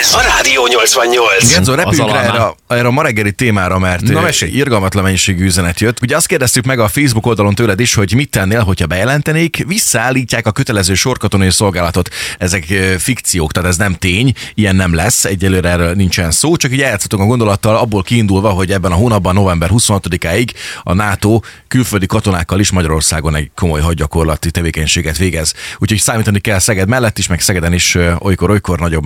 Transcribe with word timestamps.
Ez 0.00 0.14
a 0.14 0.20
Rádió 0.20 0.66
88. 0.66 1.52
Genzo, 1.52 1.74
repüljünk 1.74 2.10
rá 2.10 2.20
erre, 2.22 2.38
a- 2.38 2.56
erre 2.68 2.86
a 2.86 2.90
ma 2.90 3.02
reggeli 3.02 3.32
témára, 3.32 3.78
mert 3.78 4.02
Na, 4.02 4.12
Na, 4.12 4.20
mesélj. 4.20 4.50
irgalmatlan 4.52 5.02
mennyiségű 5.02 5.44
üzenet 5.44 5.80
jött. 5.80 6.02
Ugye 6.02 6.16
azt 6.16 6.26
kérdeztük 6.26 6.64
meg 6.64 6.78
a 6.78 6.88
Facebook 6.88 7.26
oldalon 7.26 7.54
tőled 7.54 7.80
is, 7.80 7.94
hogy 7.94 8.12
mit 8.14 8.30
tennél, 8.30 8.60
hogyha 8.62 8.86
bejelentenék, 8.86 9.64
visszaállítják 9.66 10.46
a 10.46 10.50
kötelező 10.52 10.94
sorkatonai 10.94 11.50
szolgálatot. 11.50 12.08
Ezek 12.38 12.64
ö, 12.70 12.94
fikciók, 12.98 13.52
tehát 13.52 13.68
ez 13.68 13.76
nem 13.76 13.94
tény, 13.94 14.32
ilyen 14.54 14.76
nem 14.76 14.94
lesz, 14.94 15.24
egyelőre 15.24 15.68
erről 15.68 15.92
nincsen 15.94 16.30
szó, 16.30 16.56
csak 16.56 16.72
így 16.72 16.82
eljátszottunk 16.82 17.22
a 17.22 17.26
gondolattal 17.26 17.76
abból 17.76 18.02
kiindulva, 18.02 18.50
hogy 18.50 18.72
ebben 18.72 18.92
a 18.92 18.94
hónapban, 18.94 19.34
november 19.34 19.70
26-áig 19.72 20.48
a 20.82 20.92
NATO 20.92 21.40
külföldi 21.68 22.06
katonákkal 22.06 22.60
is 22.60 22.70
Magyarországon 22.70 23.34
egy 23.34 23.50
komoly 23.54 23.80
hadgyakorlati 23.80 24.50
tevékenységet 24.50 25.16
végez. 25.18 25.54
Úgyhogy 25.78 25.98
számítani 26.00 26.38
kell 26.40 26.58
Szeged 26.58 26.88
mellett 26.88 27.18
is, 27.18 27.26
meg 27.26 27.40
Szegeden 27.40 27.72
is 27.72 27.94
ö, 27.94 28.12
olykor-olykor 28.18 28.78
nagyobb 28.78 29.04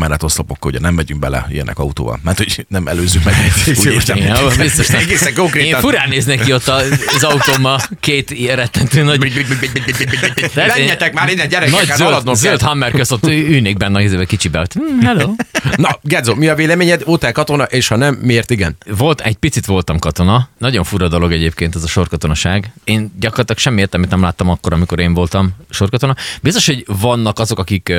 mellettoszlopokkal, 0.50 0.70
ugye 0.70 0.78
nem 0.80 0.94
megyünk 0.94 1.20
bele 1.20 1.46
ilyenek 1.50 1.78
autóval. 1.78 2.18
Mert 2.22 2.38
hogy 2.38 2.64
nem 2.68 2.86
előzzük 2.86 3.24
meg. 3.24 3.34
Úgy 3.78 3.86
értem. 3.86 4.18
Biztos 4.58 4.86
nem. 4.86 5.00
Egészen 5.10 5.34
konkrétan. 5.34 5.68
Én 5.68 5.76
furán 5.76 6.08
néznek 6.08 6.40
ki 6.40 6.52
ott 6.52 6.68
az 6.68 7.22
autómmal 7.24 7.80
két 8.00 8.30
ilyen 8.30 8.56
rettentő 8.56 9.02
nagy... 9.02 9.24
Én- 9.24 10.50
Menjetek 10.54 11.12
már 11.12 11.28
innen, 11.28 11.48
gyerekek, 11.48 11.74
Nagy 11.74 11.88
hát 11.88 11.96
zöld, 11.96 12.36
zöld 12.36 12.60
Hammer 12.60 12.90
közt 12.90 13.12
ott 13.12 13.26
ülnék 13.26 13.76
benne 13.76 13.98
a 13.98 14.02
izébe 14.02 14.24
kicsibe. 14.24 14.58
hogy, 14.58 14.72
hm, 14.72 15.00
hello. 15.00 15.34
Na, 15.76 15.98
Gedzo, 16.02 16.34
mi 16.34 16.48
a 16.48 16.54
véleményed? 16.54 17.04
Voltál 17.04 17.32
katona, 17.32 17.64
és 17.64 17.88
ha 17.88 17.96
nem, 17.96 18.14
miért 18.14 18.50
igen? 18.50 18.76
Volt, 18.96 19.20
egy 19.20 19.36
picit 19.36 19.66
voltam 19.66 19.98
katona. 19.98 20.48
Nagyon 20.58 20.84
fura 20.84 21.08
dolog 21.08 21.32
egyébként 21.32 21.74
ez 21.74 21.82
a 21.82 21.86
sorkatonaság. 21.86 22.72
Én 22.84 23.12
gyakorlatilag 23.20 23.58
semmi 23.58 23.80
értelmét 23.80 24.10
nem 24.10 24.22
láttam 24.22 24.48
akkor, 24.48 24.72
amikor 24.72 25.00
én 25.00 25.14
voltam 25.14 25.50
sorkatona. 25.70 26.14
Biztos, 26.42 26.66
hogy 26.66 26.84
vannak 27.00 27.38
azok, 27.38 27.58
akik 27.58 27.92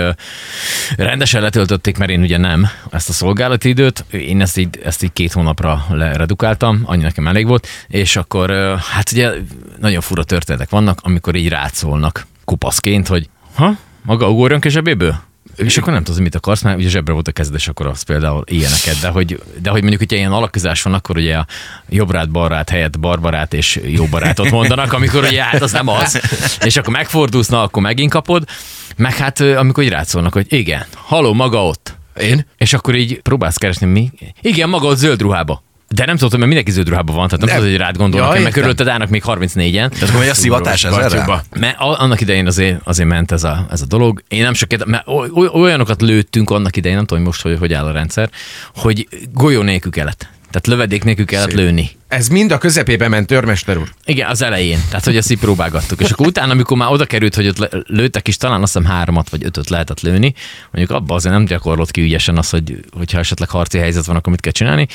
rendesen 0.97 1.41
letöltötték, 1.41 1.97
mert 1.97 2.11
én 2.11 2.21
ugye 2.21 2.37
nem 2.41 2.67
ezt 2.89 3.09
a 3.09 3.13
szolgálati 3.13 3.69
időt. 3.69 4.05
Én 4.11 4.41
ezt 4.41 4.57
így, 4.57 4.79
ezt 4.83 5.03
így 5.03 5.13
két 5.13 5.31
hónapra 5.31 5.85
leredukáltam, 5.89 6.81
annyi 6.85 7.01
nekem 7.01 7.27
elég 7.27 7.47
volt, 7.47 7.67
és 7.87 8.15
akkor 8.15 8.49
hát 8.91 9.11
ugye 9.11 9.31
nagyon 9.79 10.01
fura 10.01 10.23
történetek 10.23 10.69
vannak, 10.69 10.99
amikor 11.03 11.35
így 11.35 11.49
rátszólnak 11.49 12.27
kupaszként, 12.45 13.07
hogy 13.07 13.29
ha, 13.55 13.75
maga 14.01 14.29
ugorjunk 14.29 14.65
a 14.65 14.69
zsebéből? 14.69 15.15
És 15.55 15.77
akkor 15.77 15.93
nem 15.93 16.03
tudod, 16.03 16.21
mit 16.21 16.35
akarsz, 16.35 16.61
mert 16.61 16.77
ugye 16.77 16.89
zsebre 16.89 17.13
volt 17.13 17.27
a 17.27 17.31
kezed, 17.31 17.53
és 17.53 17.67
akkor 17.67 17.87
az 17.87 18.01
például 18.01 18.43
ilyeneket. 18.45 18.99
De 19.01 19.07
hogy, 19.07 19.41
de 19.61 19.69
hogy 19.69 19.79
mondjuk, 19.79 20.01
hogyha 20.01 20.17
ilyen 20.17 20.31
alakizás 20.31 20.81
van, 20.81 20.93
akkor 20.93 21.17
ugye 21.17 21.35
a 21.35 21.45
jobbrát, 21.89 22.29
balrát 22.29 22.69
helyett 22.69 22.99
barbarát 22.99 23.53
és 23.53 23.79
jó 23.85 24.05
barátot 24.05 24.51
mondanak, 24.51 24.93
amikor 24.93 25.23
ugye 25.23 25.43
hát 25.43 25.61
az 25.61 25.71
nem 25.71 25.87
az. 25.87 26.21
És 26.63 26.77
akkor 26.77 26.93
megfordulsz, 26.93 27.47
na 27.47 27.63
akkor 27.63 27.81
megint 27.81 28.11
kapod. 28.11 28.43
Meg 28.97 29.15
hát 29.15 29.39
amikor 29.39 29.83
így 29.83 29.89
rátszólnak, 29.89 30.33
hogy 30.33 30.45
igen, 30.49 30.85
haló, 30.93 31.33
maga 31.33 31.65
ott. 31.65 31.99
Én? 32.19 32.45
És 32.57 32.73
akkor 32.73 32.95
így 32.95 33.21
próbálsz 33.21 33.57
keresni, 33.57 33.85
mi? 33.87 34.11
Igen, 34.41 34.69
maga 34.69 34.87
ott 34.87 34.97
zöld 34.97 35.21
ruhába. 35.21 35.63
De 35.87 36.05
nem 36.05 36.15
tudod, 36.15 36.31
mert 36.31 36.45
mindenki 36.45 36.71
zöld 36.71 36.87
ruhában 36.89 37.15
van, 37.15 37.27
tehát 37.27 37.39
nem, 37.45 37.49
Nem. 37.49 37.57
tudod, 37.57 37.71
hogy 37.71 37.81
rád 37.85 37.97
gondolnak, 37.97 38.35
Ja, 38.35 38.41
mert 38.41 38.53
körülötted 38.53 38.87
állnak 38.87 39.09
még 39.09 39.23
34-en. 39.25 39.89
Tehát 39.89 40.19
megy 40.19 40.27
a 40.27 40.33
szivatás 40.33 40.83
ez 40.83 40.93
erre? 40.95 41.43
Mert 41.59 41.79
a- 41.79 41.99
annak 41.99 42.21
idején 42.21 42.47
azért, 42.47 42.79
azért 42.83 43.09
ment 43.09 43.31
ez 43.31 43.43
a, 43.43 43.65
ez 43.71 43.81
a 43.81 43.85
dolog. 43.85 44.23
Én 44.27 44.43
nem 44.43 44.53
sokat, 44.53 44.85
mert 44.85 45.07
oly- 45.07 45.29
oly- 45.33 45.49
olyanokat 45.53 46.01
lőttünk 46.01 46.49
annak 46.49 46.75
idején, 46.75 46.97
nem 46.97 47.05
tudom 47.05 47.23
hogy 47.23 47.31
most, 47.33 47.41
hogy, 47.43 47.57
hogy 47.59 47.73
áll 47.73 47.85
a 47.85 47.91
rendszer, 47.91 48.29
hogy 48.75 49.07
golyó 49.33 49.61
nélkül 49.61 49.91
kellett. 49.91 50.29
Tehát 50.51 50.67
lövedék 50.67 51.03
nélkül 51.03 51.25
kellett 51.25 51.47
Szép. 51.49 51.57
lőni. 51.57 51.91
Ez 52.07 52.27
mind 52.27 52.51
a 52.51 52.57
közepébe 52.57 53.07
ment, 53.07 53.27
törmester 53.27 53.77
úr. 53.77 53.89
Igen, 54.05 54.29
az 54.29 54.41
elején. 54.41 54.79
Tehát, 54.89 55.05
hogy 55.05 55.17
ezt 55.17 55.31
így 55.31 55.39
próbálgattuk. 55.39 56.01
És 56.01 56.11
akkor 56.11 56.27
utána, 56.27 56.51
amikor 56.51 56.77
már 56.77 56.91
oda 56.91 57.05
került, 57.05 57.35
hogy 57.35 57.47
ott 57.47 57.85
lőttek 57.87 58.27
is, 58.27 58.37
talán 58.37 58.61
azt 58.61 58.73
hiszem 58.73 58.89
háromat 58.91 59.29
vagy 59.29 59.45
ötöt 59.45 59.69
lehetett 59.69 60.01
lőni, 60.01 60.33
mondjuk 60.71 60.97
abban 60.97 61.15
azért 61.15 61.33
nem 61.33 61.45
gyakorlott 61.45 61.91
ki 61.91 62.01
ügyesen 62.01 62.37
az, 62.37 62.49
hogy 62.49 62.79
hogyha 62.91 63.19
esetleg 63.19 63.49
harci 63.49 63.77
helyzet 63.77 64.05
van, 64.05 64.15
akkor 64.15 64.31
mit 64.31 64.41
kell 64.41 64.51
csinálni. 64.51 64.87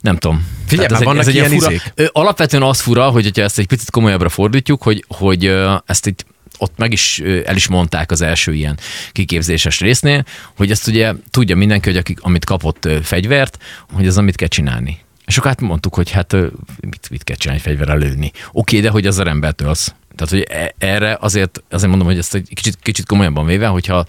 Nem 0.00 0.16
tudom. 0.16 0.46
Figyelj, 0.66 0.88
már 0.90 1.04
vannak 1.04 1.32
ilyen 1.32 1.50
fura, 1.50 1.70
izék. 1.70 2.10
Alapvetően 2.12 2.62
az 2.62 2.80
fura, 2.80 3.08
hogy 3.08 3.24
hogyha 3.24 3.42
ezt 3.42 3.58
egy 3.58 3.66
picit 3.66 3.90
komolyabbra 3.90 4.28
fordítjuk, 4.28 4.82
hogy, 4.82 5.04
hogy 5.08 5.44
ezt 5.86 6.06
itt 6.06 6.26
ott 6.58 6.76
meg 6.76 6.92
is 6.92 7.18
el 7.44 7.56
is 7.56 7.66
mondták 7.68 8.10
az 8.10 8.20
első 8.20 8.54
ilyen 8.54 8.78
kiképzéses 9.12 9.80
résznél, 9.80 10.24
hogy 10.56 10.70
ezt 10.70 10.86
ugye 10.86 11.12
tudja 11.30 11.56
mindenki, 11.56 11.88
hogy 11.88 11.98
akik, 11.98 12.18
amit 12.20 12.44
kapott 12.44 12.88
fegyvert, 13.02 13.58
hogy 13.92 14.06
az 14.06 14.18
amit 14.18 14.36
kell 14.36 14.48
csinálni. 14.48 14.98
És 15.26 15.38
akkor 15.38 15.50
hát 15.50 15.60
mondtuk, 15.60 15.94
hogy 15.94 16.10
hát 16.10 16.32
mit, 16.80 17.10
mit 17.10 17.24
kell 17.24 17.36
csinálni 17.36 17.62
fegyverrel 17.62 17.98
lőni. 17.98 18.32
Oké, 18.52 18.80
de 18.80 18.90
hogy 18.90 19.06
az 19.06 19.18
a 19.18 19.26
embertől 19.26 19.68
az. 19.68 19.94
Tehát, 20.14 20.32
hogy 20.32 20.46
e- 20.50 20.74
erre 20.86 21.16
azért, 21.20 21.62
azért 21.70 21.88
mondom, 21.88 22.08
hogy 22.08 22.18
ezt 22.18 22.34
egy 22.34 22.48
kicsit, 22.54 22.78
kicsit 22.82 23.06
komolyabban 23.06 23.46
véve, 23.46 23.66
hogyha 23.66 24.06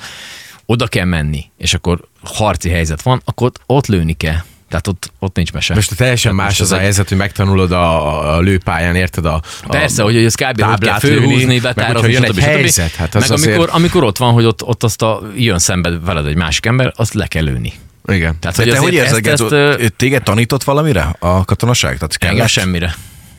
oda 0.66 0.88
kell 0.88 1.06
menni, 1.06 1.46
és 1.58 1.74
akkor 1.74 2.08
harci 2.24 2.70
helyzet 2.70 3.02
van, 3.02 3.22
akkor 3.26 3.52
ott 3.66 3.88
lőni 3.88 4.14
kell. 4.14 4.44
Tehát 4.70 4.88
ott, 4.88 5.12
ott 5.20 5.36
nincs 5.36 5.52
mese. 5.54 5.74
Most 5.74 5.96
teljesen 5.96 6.32
Tehát 6.32 6.48
más 6.50 6.60
most 6.60 6.62
az 6.62 6.72
a 6.72 6.76
egy- 6.76 6.82
helyzet, 6.82 7.10
hogy 7.10 7.18
megtanulod 7.18 7.72
a, 7.72 8.36
a 8.36 8.40
lőpályán, 8.40 8.96
érted? 8.96 9.26
A, 9.26 9.34
a 9.64 9.68
Persze, 9.70 10.04
hogy 10.04 10.16
ez 10.18 10.36
kb. 10.36 10.62
hogy 10.62 10.80
kell 10.80 11.00
fölhúzni, 11.00 11.60
betározni, 11.60 12.16
egy 12.16 12.24
stb. 12.24 12.32
stb. 12.34 12.40
helyzet, 12.40 12.96
hát 12.96 13.16
az 13.16 13.22
meg 13.22 13.32
azért- 13.32 13.56
amikor, 13.56 13.76
amikor 13.76 14.04
ott 14.04 14.18
van, 14.18 14.34
hogy 14.34 14.46
ott, 14.46 14.64
ott 14.64 14.84
azt 14.84 15.02
a, 15.02 15.22
jön 15.36 15.60
szembe 15.60 16.00
veled 16.06 16.26
egy 16.26 16.36
másik 16.36 16.66
ember, 16.66 16.94
azt 16.96 17.14
le 17.14 17.28
kell 17.28 17.44
lőni. 17.44 17.74
Igen. 18.08 18.36
Tehát, 18.40 18.58
De 18.58 18.64
te 18.72 18.78
hogy 18.78 18.94
érzed, 18.94 19.28
ezt, 19.28 19.42
ezt, 19.42 19.52
ő 19.52 19.88
téged 19.96 20.24
tanított 20.24 20.64
valamire 20.64 21.16
a 21.20 21.46
katonaság? 21.46 21.94
Tehát 21.98 22.16
engem 22.20 22.36
kellett? 22.36 22.52
semmire. 22.52 22.96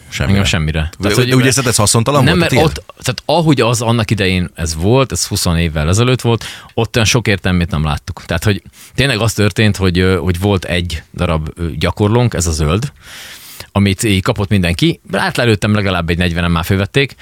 Semmire. 0.09 0.37
Engem 0.37 0.45
semmire. 0.45 0.91
Tehát, 0.99 1.17
hogy, 1.17 1.35
úgy 1.35 1.45
érzed, 1.45 1.67
ez 1.67 1.77
haszontalan 1.77 2.25
nem, 2.25 2.39
volt? 2.39 2.51
mert 2.51 2.63
a 2.63 2.67
ott, 2.67 2.85
tehát 3.03 3.23
ahogy 3.25 3.61
az 3.61 3.81
annak 3.81 4.11
idején 4.11 4.51
ez 4.55 4.75
volt, 4.75 5.13
ez 5.13 5.27
20 5.27 5.47
évvel 5.47 5.89
ezelőtt 5.89 6.21
volt, 6.21 6.45
ott 6.75 6.97
olyan 6.97 7.09
sok 7.09 7.29
értelmét 7.29 7.71
nem 7.71 7.85
láttuk. 7.85 8.25
Tehát, 8.25 8.45
hogy 8.45 8.63
tényleg 8.95 9.19
az 9.19 9.33
történt, 9.33 9.77
hogy, 9.77 10.17
hogy 10.21 10.41
volt 10.41 10.65
egy 10.65 11.03
darab 11.15 11.49
gyakorlónk, 11.79 12.35
ez 12.35 12.47
a 12.47 12.53
zöld, 12.53 12.93
amit 13.73 14.03
így 14.03 14.23
kapott 14.23 14.49
mindenki. 14.49 15.01
Átlelőttem 15.13 15.75
legalább 15.75 16.09
egy 16.09 16.33
40-en 16.33 16.53
már 16.53 16.65
fölvették, 16.65 17.15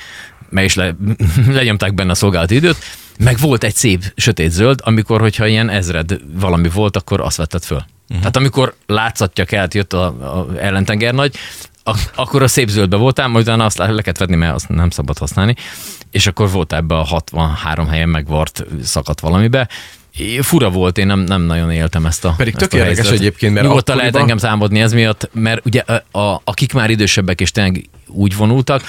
meg 0.49 0.65
is 0.65 0.75
le, 0.75 0.97
lenyomták 1.47 1.95
benne 1.95 2.11
a 2.11 2.15
szolgálati 2.15 2.55
időt, 2.55 2.77
meg 3.19 3.39
volt 3.39 3.65
egy 3.65 3.75
szép 3.75 4.13
sötét 4.17 4.51
zöld, 4.51 4.81
amikor, 4.83 5.21
hogyha 5.21 5.47
ilyen 5.47 5.69
ezred 5.69 6.19
valami 6.33 6.69
volt, 6.69 6.97
akkor 6.97 7.21
azt 7.21 7.37
vetted 7.37 7.65
föl. 7.65 7.77
Uh-huh. 7.79 8.19
Tehát 8.19 8.37
amikor 8.37 8.75
látszatja 8.87 9.45
kelt, 9.45 9.75
jött 9.75 9.93
a, 9.93 10.05
a 10.05 10.49
ellentengernagy, 10.59 11.35
ak- 11.87 12.11
akkor 12.15 12.43
a 12.43 12.49
szép 12.49 12.69
zöldbe 12.69 12.97
voltál, 12.97 13.29
majd 13.29 13.45
utána 13.47 13.65
azt 13.65 13.79
le 13.79 13.87
le 13.91 14.03
kellett 14.03 14.19
venni, 14.19 14.37
mert 14.37 14.55
azt 14.55 14.69
nem 14.69 14.91
szabad 14.91 15.19
használni, 15.19 15.55
és 16.11 16.27
akkor 16.27 16.51
volt 16.51 16.73
ebbe 16.73 16.95
a 16.99 17.03
63 17.03 17.89
helyen 17.89 18.09
megvart 18.09 18.65
szakadt 18.83 19.21
valamibe. 19.21 19.69
Fura 20.41 20.71
volt, 20.71 20.99
én 20.99 21.07
nem, 21.07 21.21
nem 21.21 21.43
nagyon 21.43 21.71
éltem 21.71 22.07
ezt 22.07 22.25
a 22.25 22.35
Pedig 22.37 22.55
ezt 22.57 22.63
tök 22.63 22.73
a 22.73 22.77
érdekes 22.77 22.97
helyzetet. 22.97 23.21
egyébként, 23.21 23.55
mert 23.55 23.67
Nyugodtan 23.67 23.97
lehet 23.97 24.15
akkoriban- 24.15 24.37
engem 24.41 24.51
támadni 24.51 24.81
ez 24.81 24.93
miatt, 24.93 25.29
mert 25.33 25.67
ugye 25.67 25.81
a, 25.81 26.19
a, 26.19 26.41
akik 26.45 26.73
már 26.73 26.91
idősebbek 26.91 27.41
és 27.41 27.51
tényleg 27.51 27.89
úgy 28.07 28.37
vonultak, 28.37 28.83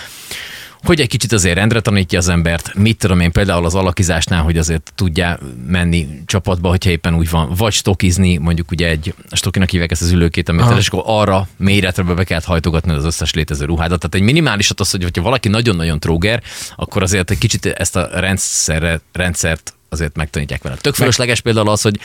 hogy 0.83 0.99
egy 0.99 1.07
kicsit 1.07 1.31
azért 1.31 1.55
rendre 1.55 1.79
tanítja 1.79 2.19
az 2.19 2.29
embert, 2.29 2.73
mit 2.73 2.97
tudom 2.97 3.19
én 3.19 3.31
például 3.31 3.65
az 3.65 3.75
alakizásnál, 3.75 4.43
hogy 4.43 4.57
azért 4.57 4.91
tudja 4.95 5.39
menni 5.67 6.07
csapatba, 6.25 6.69
hogyha 6.69 6.89
éppen 6.89 7.15
úgy 7.15 7.29
van, 7.29 7.53
vagy 7.57 7.73
stokizni, 7.73 8.37
mondjuk 8.37 8.71
ugye 8.71 8.87
egy 8.87 9.13
stokinak 9.31 9.69
hívják 9.69 9.91
ezt 9.91 10.01
az 10.01 10.11
ülőkét, 10.11 10.49
amit 10.49 10.65
és 10.77 10.87
akkor 10.87 11.03
arra 11.05 11.47
méretre 11.57 12.03
be 12.03 12.23
kellett 12.23 12.43
hajtogatni 12.43 12.91
az 12.91 13.05
összes 13.05 13.33
létező 13.33 13.65
ruhádat. 13.65 13.99
Tehát 13.99 14.15
egy 14.15 14.21
minimálisat 14.21 14.79
az, 14.79 14.91
hogy 14.91 15.03
hogyha 15.03 15.21
valaki 15.21 15.47
nagyon-nagyon 15.47 15.99
tróger, 15.99 16.43
akkor 16.75 17.03
azért 17.03 17.31
egy 17.31 17.37
kicsit 17.37 17.65
ezt 17.65 17.95
a 17.95 18.09
rendszerre, 18.13 19.01
rendszert 19.13 19.73
azért 19.89 20.15
megtanítják 20.15 20.63
vele. 20.63 20.75
Tök 20.75 20.95
fölösleges 20.95 21.41
például 21.41 21.69
az, 21.69 21.81
hogy 21.81 21.99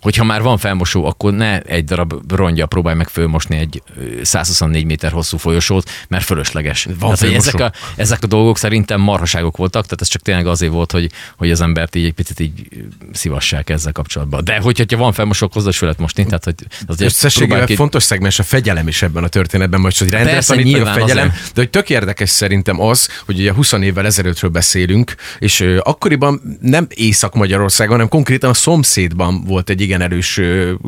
hogyha 0.00 0.24
már 0.24 0.42
van 0.42 0.58
felmosó, 0.58 1.04
akkor 1.04 1.32
ne 1.32 1.60
egy 1.60 1.84
darab 1.84 2.32
rongya 2.32 2.66
próbálj 2.66 2.96
meg 2.96 3.08
fölmosni 3.08 3.56
egy 3.56 3.82
ö, 3.96 4.22
124 4.22 4.84
méter 4.84 5.12
hosszú 5.12 5.36
folyosót, 5.36 5.90
mert 6.08 6.24
fölösleges. 6.24 6.84
hogy 6.84 7.18
fölmosó. 7.18 7.26
ezek, 7.26 7.60
a, 7.60 7.72
ezek 7.96 8.22
a 8.22 8.26
dolgok 8.26 8.58
szerintem 8.58 9.00
marhaságok 9.00 9.56
voltak, 9.56 9.84
tehát 9.84 10.00
ez 10.00 10.08
csak 10.08 10.22
tényleg 10.22 10.46
azért 10.46 10.72
volt, 10.72 10.92
hogy, 10.92 11.10
hogy 11.36 11.50
az 11.50 11.60
embert 11.60 11.94
így 11.94 12.04
egy 12.04 12.12
picit 12.12 12.40
így 12.40 12.68
szivassák 13.12 13.70
ezzel 13.70 13.92
kapcsolatban. 13.92 14.44
De 14.44 14.58
hogy, 14.58 14.76
hogyha 14.78 14.98
van 14.98 15.12
felmosó, 15.12 15.48
hozzá 15.52 15.68
is 15.68 15.80
lehet 15.80 15.98
mosni, 15.98 16.24
tehát 16.24 16.44
hogy 16.44 16.54
azért 16.86 17.10
Összességében 17.10 17.66
ki- 17.66 17.74
fontos 17.74 18.02
szegmens 18.02 18.38
a 18.38 18.42
fegyelem 18.42 18.88
is 18.88 19.02
ebben 19.02 19.24
a 19.24 19.28
történetben, 19.28 19.80
most, 19.80 19.98
hogy 19.98 20.10
rendre 20.10 20.32
Persze, 20.32 20.54
tanít 20.54 20.76
a 20.76 20.86
fegyelem, 20.86 21.28
azért. 21.28 21.52
de 21.54 21.60
hogy 21.60 21.70
tök 21.70 21.90
érdekes 21.90 22.30
szerintem 22.30 22.80
az, 22.80 23.08
hogy 23.26 23.38
ugye 23.38 23.52
20 23.52 23.72
évvel 23.72 24.06
ezelőttről 24.06 24.50
beszélünk, 24.50 25.14
és 25.38 25.60
akkoriban 25.82 26.58
nem 26.60 26.86
Észak-Magyarországon, 26.90 27.92
hanem 27.92 28.08
konkrétan 28.08 28.50
a 28.50 28.54
szomszédban 28.54 29.44
volt 29.44 29.70
egy 29.70 29.80
igen 29.88 30.00
erős 30.00 30.40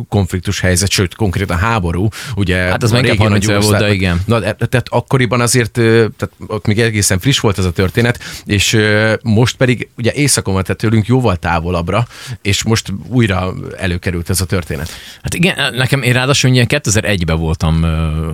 konfliktus 0.08 0.60
helyzet, 0.60 0.90
sőt, 0.90 1.14
konkrétan 1.14 1.58
háború. 1.58 2.08
Ugye 2.36 2.56
Hát 2.56 2.82
az 2.82 2.90
inkább 2.90 3.04
régi 3.04 3.16
30 3.16 3.48
éve 3.48 3.58
volt, 3.58 3.78
de 3.78 3.92
igen. 3.92 4.20
Na, 4.26 4.40
tehát 4.40 4.84
akkoriban 4.88 5.40
azért, 5.40 5.72
tehát 5.72 6.30
ott 6.46 6.66
még 6.66 6.80
egészen 6.80 7.18
friss 7.18 7.38
volt 7.38 7.58
ez 7.58 7.64
a 7.64 7.72
történet, 7.72 8.18
és 8.44 8.78
most 9.22 9.56
pedig 9.56 9.88
ugye 9.96 10.12
északon 10.12 10.54
van, 10.54 10.62
tehát 10.62 10.80
tőlünk 10.80 11.06
jóval 11.06 11.36
távolabbra, 11.36 12.06
és 12.42 12.62
most 12.62 12.92
újra 13.08 13.54
előkerült 13.78 14.30
ez 14.30 14.40
a 14.40 14.46
történet. 14.46 14.90
Hát 15.22 15.34
igen, 15.34 15.74
nekem 15.74 16.02
én 16.02 16.12
ráadásul 16.12 16.50
ugye 16.50 16.64
2001-ben 16.68 17.38
voltam, 17.38 17.84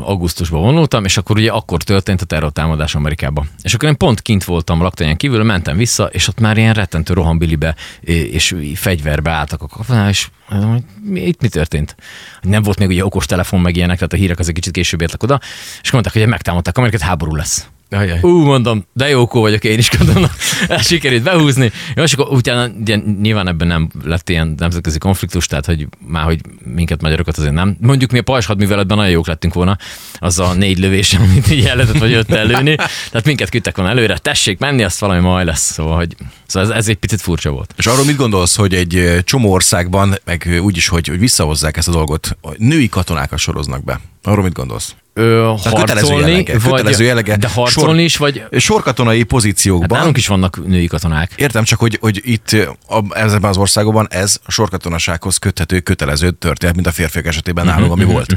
augusztusban 0.00 0.60
vonultam, 0.60 1.04
és 1.04 1.16
akkor 1.16 1.36
ugye 1.36 1.50
akkor 1.50 1.82
történt 1.82 2.20
a 2.20 2.24
terrortámadás 2.24 2.94
Amerikában. 2.94 3.48
És 3.62 3.74
akkor 3.74 3.88
én 3.88 3.96
pont 3.96 4.22
kint 4.22 4.44
voltam 4.44 4.82
laktanyán 4.82 5.16
kívül, 5.16 5.42
mentem 5.42 5.76
vissza, 5.76 6.04
és 6.04 6.28
ott 6.28 6.40
már 6.40 6.56
ilyen 6.56 6.74
rettentő 6.74 7.14
rohambilibe 7.14 7.74
és 8.00 8.54
fegyverbe 8.74 9.30
álltak 9.30 9.62
a 9.62 9.66
katonák, 9.66 10.10
és 10.10 10.28
Mondom, 10.56 10.84
itt 11.14 11.40
mi 11.40 11.48
történt? 11.48 11.96
Nem 12.40 12.62
volt 12.62 12.78
még 12.78 12.88
ugye 12.88 13.04
okos 13.04 13.26
telefon 13.26 13.60
meg 13.60 13.76
ilyenek, 13.76 13.96
tehát 13.96 14.12
a 14.12 14.16
hírek 14.16 14.38
azért 14.38 14.54
kicsit 14.54 14.72
később 14.72 15.00
értek 15.00 15.22
oda, 15.22 15.40
és 15.82 15.90
mondták, 15.90 16.12
hogy 16.12 16.26
megtámadták 16.26 16.78
Amerikát, 16.78 17.00
háború 17.00 17.34
lesz. 17.34 17.68
Ajaj. 17.90 18.18
Ú, 18.22 18.28
mondom, 18.28 18.86
de 18.92 19.08
jókó 19.08 19.40
vagyok 19.40 19.64
én 19.64 19.78
is, 19.78 19.90
gondolom, 19.98 20.30
sikerült 20.80 21.22
behúzni. 21.22 21.72
Jó, 21.96 22.02
és 22.02 22.12
akkor 22.12 22.36
utána 22.36 22.72
ugye, 22.80 22.96
nyilván 23.20 23.48
ebben 23.48 23.66
nem 23.66 23.90
lett 24.04 24.28
ilyen 24.28 24.54
nemzetközi 24.58 24.98
konfliktus, 24.98 25.46
tehát 25.46 25.66
hogy 25.66 25.86
már, 26.06 26.24
hogy 26.24 26.40
minket 26.74 27.02
magyarokat 27.02 27.36
azért 27.36 27.52
nem. 27.52 27.76
Mondjuk 27.80 28.10
mi 28.10 28.18
a 28.18 28.22
pajzs 28.22 28.46
hadműveletben 28.46 28.96
nagyon 28.96 29.12
jók 29.12 29.26
lettünk 29.26 29.54
volna, 29.54 29.78
az 30.18 30.38
a 30.38 30.54
négy 30.54 30.78
lövés, 30.78 31.14
amit 31.30 31.50
így 31.50 31.64
el 31.64 31.76
lehetett 31.76 32.00
vagy 32.00 32.12
öt 32.12 32.32
előni. 32.32 32.74
Tehát 32.74 33.24
minket 33.24 33.50
küldtek 33.50 33.76
volna 33.76 33.90
előre, 33.90 34.18
tessék 34.18 34.58
menni, 34.58 34.82
azt 34.82 34.98
valami 34.98 35.20
majd 35.20 35.46
lesz. 35.46 35.72
Szóval, 35.72 35.96
hogy, 35.96 36.16
szóval 36.46 36.70
ez, 36.70 36.76
ez, 36.76 36.88
egy 36.88 36.96
picit 36.96 37.20
furcsa 37.20 37.50
volt. 37.50 37.74
És 37.76 37.86
arról 37.86 38.04
mit 38.04 38.16
gondolsz, 38.16 38.56
hogy 38.56 38.74
egy 38.74 39.20
csomó 39.24 39.52
országban, 39.52 40.14
meg 40.24 40.60
úgyis, 40.62 40.88
hogy, 40.88 41.08
hogy 41.08 41.18
visszahozzák 41.18 41.76
ezt 41.76 41.88
a 41.88 41.92
dolgot, 41.92 42.36
hogy 42.40 42.58
női 42.58 42.88
katonákat 42.88 43.38
soroznak 43.38 43.84
be? 43.84 44.00
Arról 44.22 44.44
mit 44.44 44.52
gondolsz? 44.52 44.94
Ö, 45.18 45.52
kötelező 45.64 46.06
harcolni, 46.06 46.30
jellege, 46.30 46.58
vagy, 46.58 46.70
kötelező 46.70 47.04
jellege. 47.04 47.36
de 47.36 47.48
harcolni 47.48 47.90
Sor- 47.90 48.04
is, 48.04 48.16
vagy 48.16 48.60
Sorkatonai 48.60 49.18
hát 49.18 49.26
pozíciókban. 49.26 49.98
nálunk 49.98 50.16
is 50.16 50.26
vannak 50.26 50.66
női 50.66 50.86
katonák. 50.86 51.32
Értem 51.36 51.64
csak, 51.64 51.78
hogy, 51.78 51.98
hogy 52.00 52.20
itt 52.24 52.56
a, 52.88 53.18
ezekben 53.18 53.50
az 53.50 53.56
országokban 53.56 54.06
ez 54.10 54.36
sorkatonasághoz 54.48 55.36
köthető 55.36 55.80
kötelező 55.80 56.30
történet, 56.30 56.74
mint 56.74 56.86
a 56.86 56.92
férfiak 56.92 57.26
esetében 57.26 57.64
Mhm, 57.64 57.74
nálunk, 57.74 57.92
ami 57.92 58.04
volt. 58.04 58.36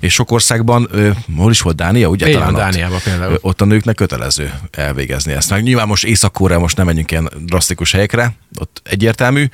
És 0.00 0.12
sok 0.12 0.30
országban, 0.30 0.88
ö, 0.90 1.10
hol 1.36 1.50
is 1.50 1.60
volt 1.60 1.76
Dánia, 1.76 2.08
ugye? 2.08 2.26
Így 2.26 2.32
Talán 2.32 2.52
van, 2.52 2.62
ott. 2.62 2.70
Dániában 2.70 2.98
például. 3.04 3.38
Ott 3.40 3.60
a 3.60 3.64
nőknek 3.64 3.94
kötelező 3.94 4.52
elvégezni 4.70 5.32
ezt. 5.32 5.50
Meg 5.50 5.62
nyilván 5.62 5.86
most 5.86 6.04
észak 6.04 6.38
most 6.38 6.76
nem 6.76 6.86
menjünk 6.86 7.10
ilyen 7.10 7.30
drasztikus 7.46 7.92
helyekre, 7.92 8.32
ott 8.60 8.80
egyértelmű. 8.84 9.46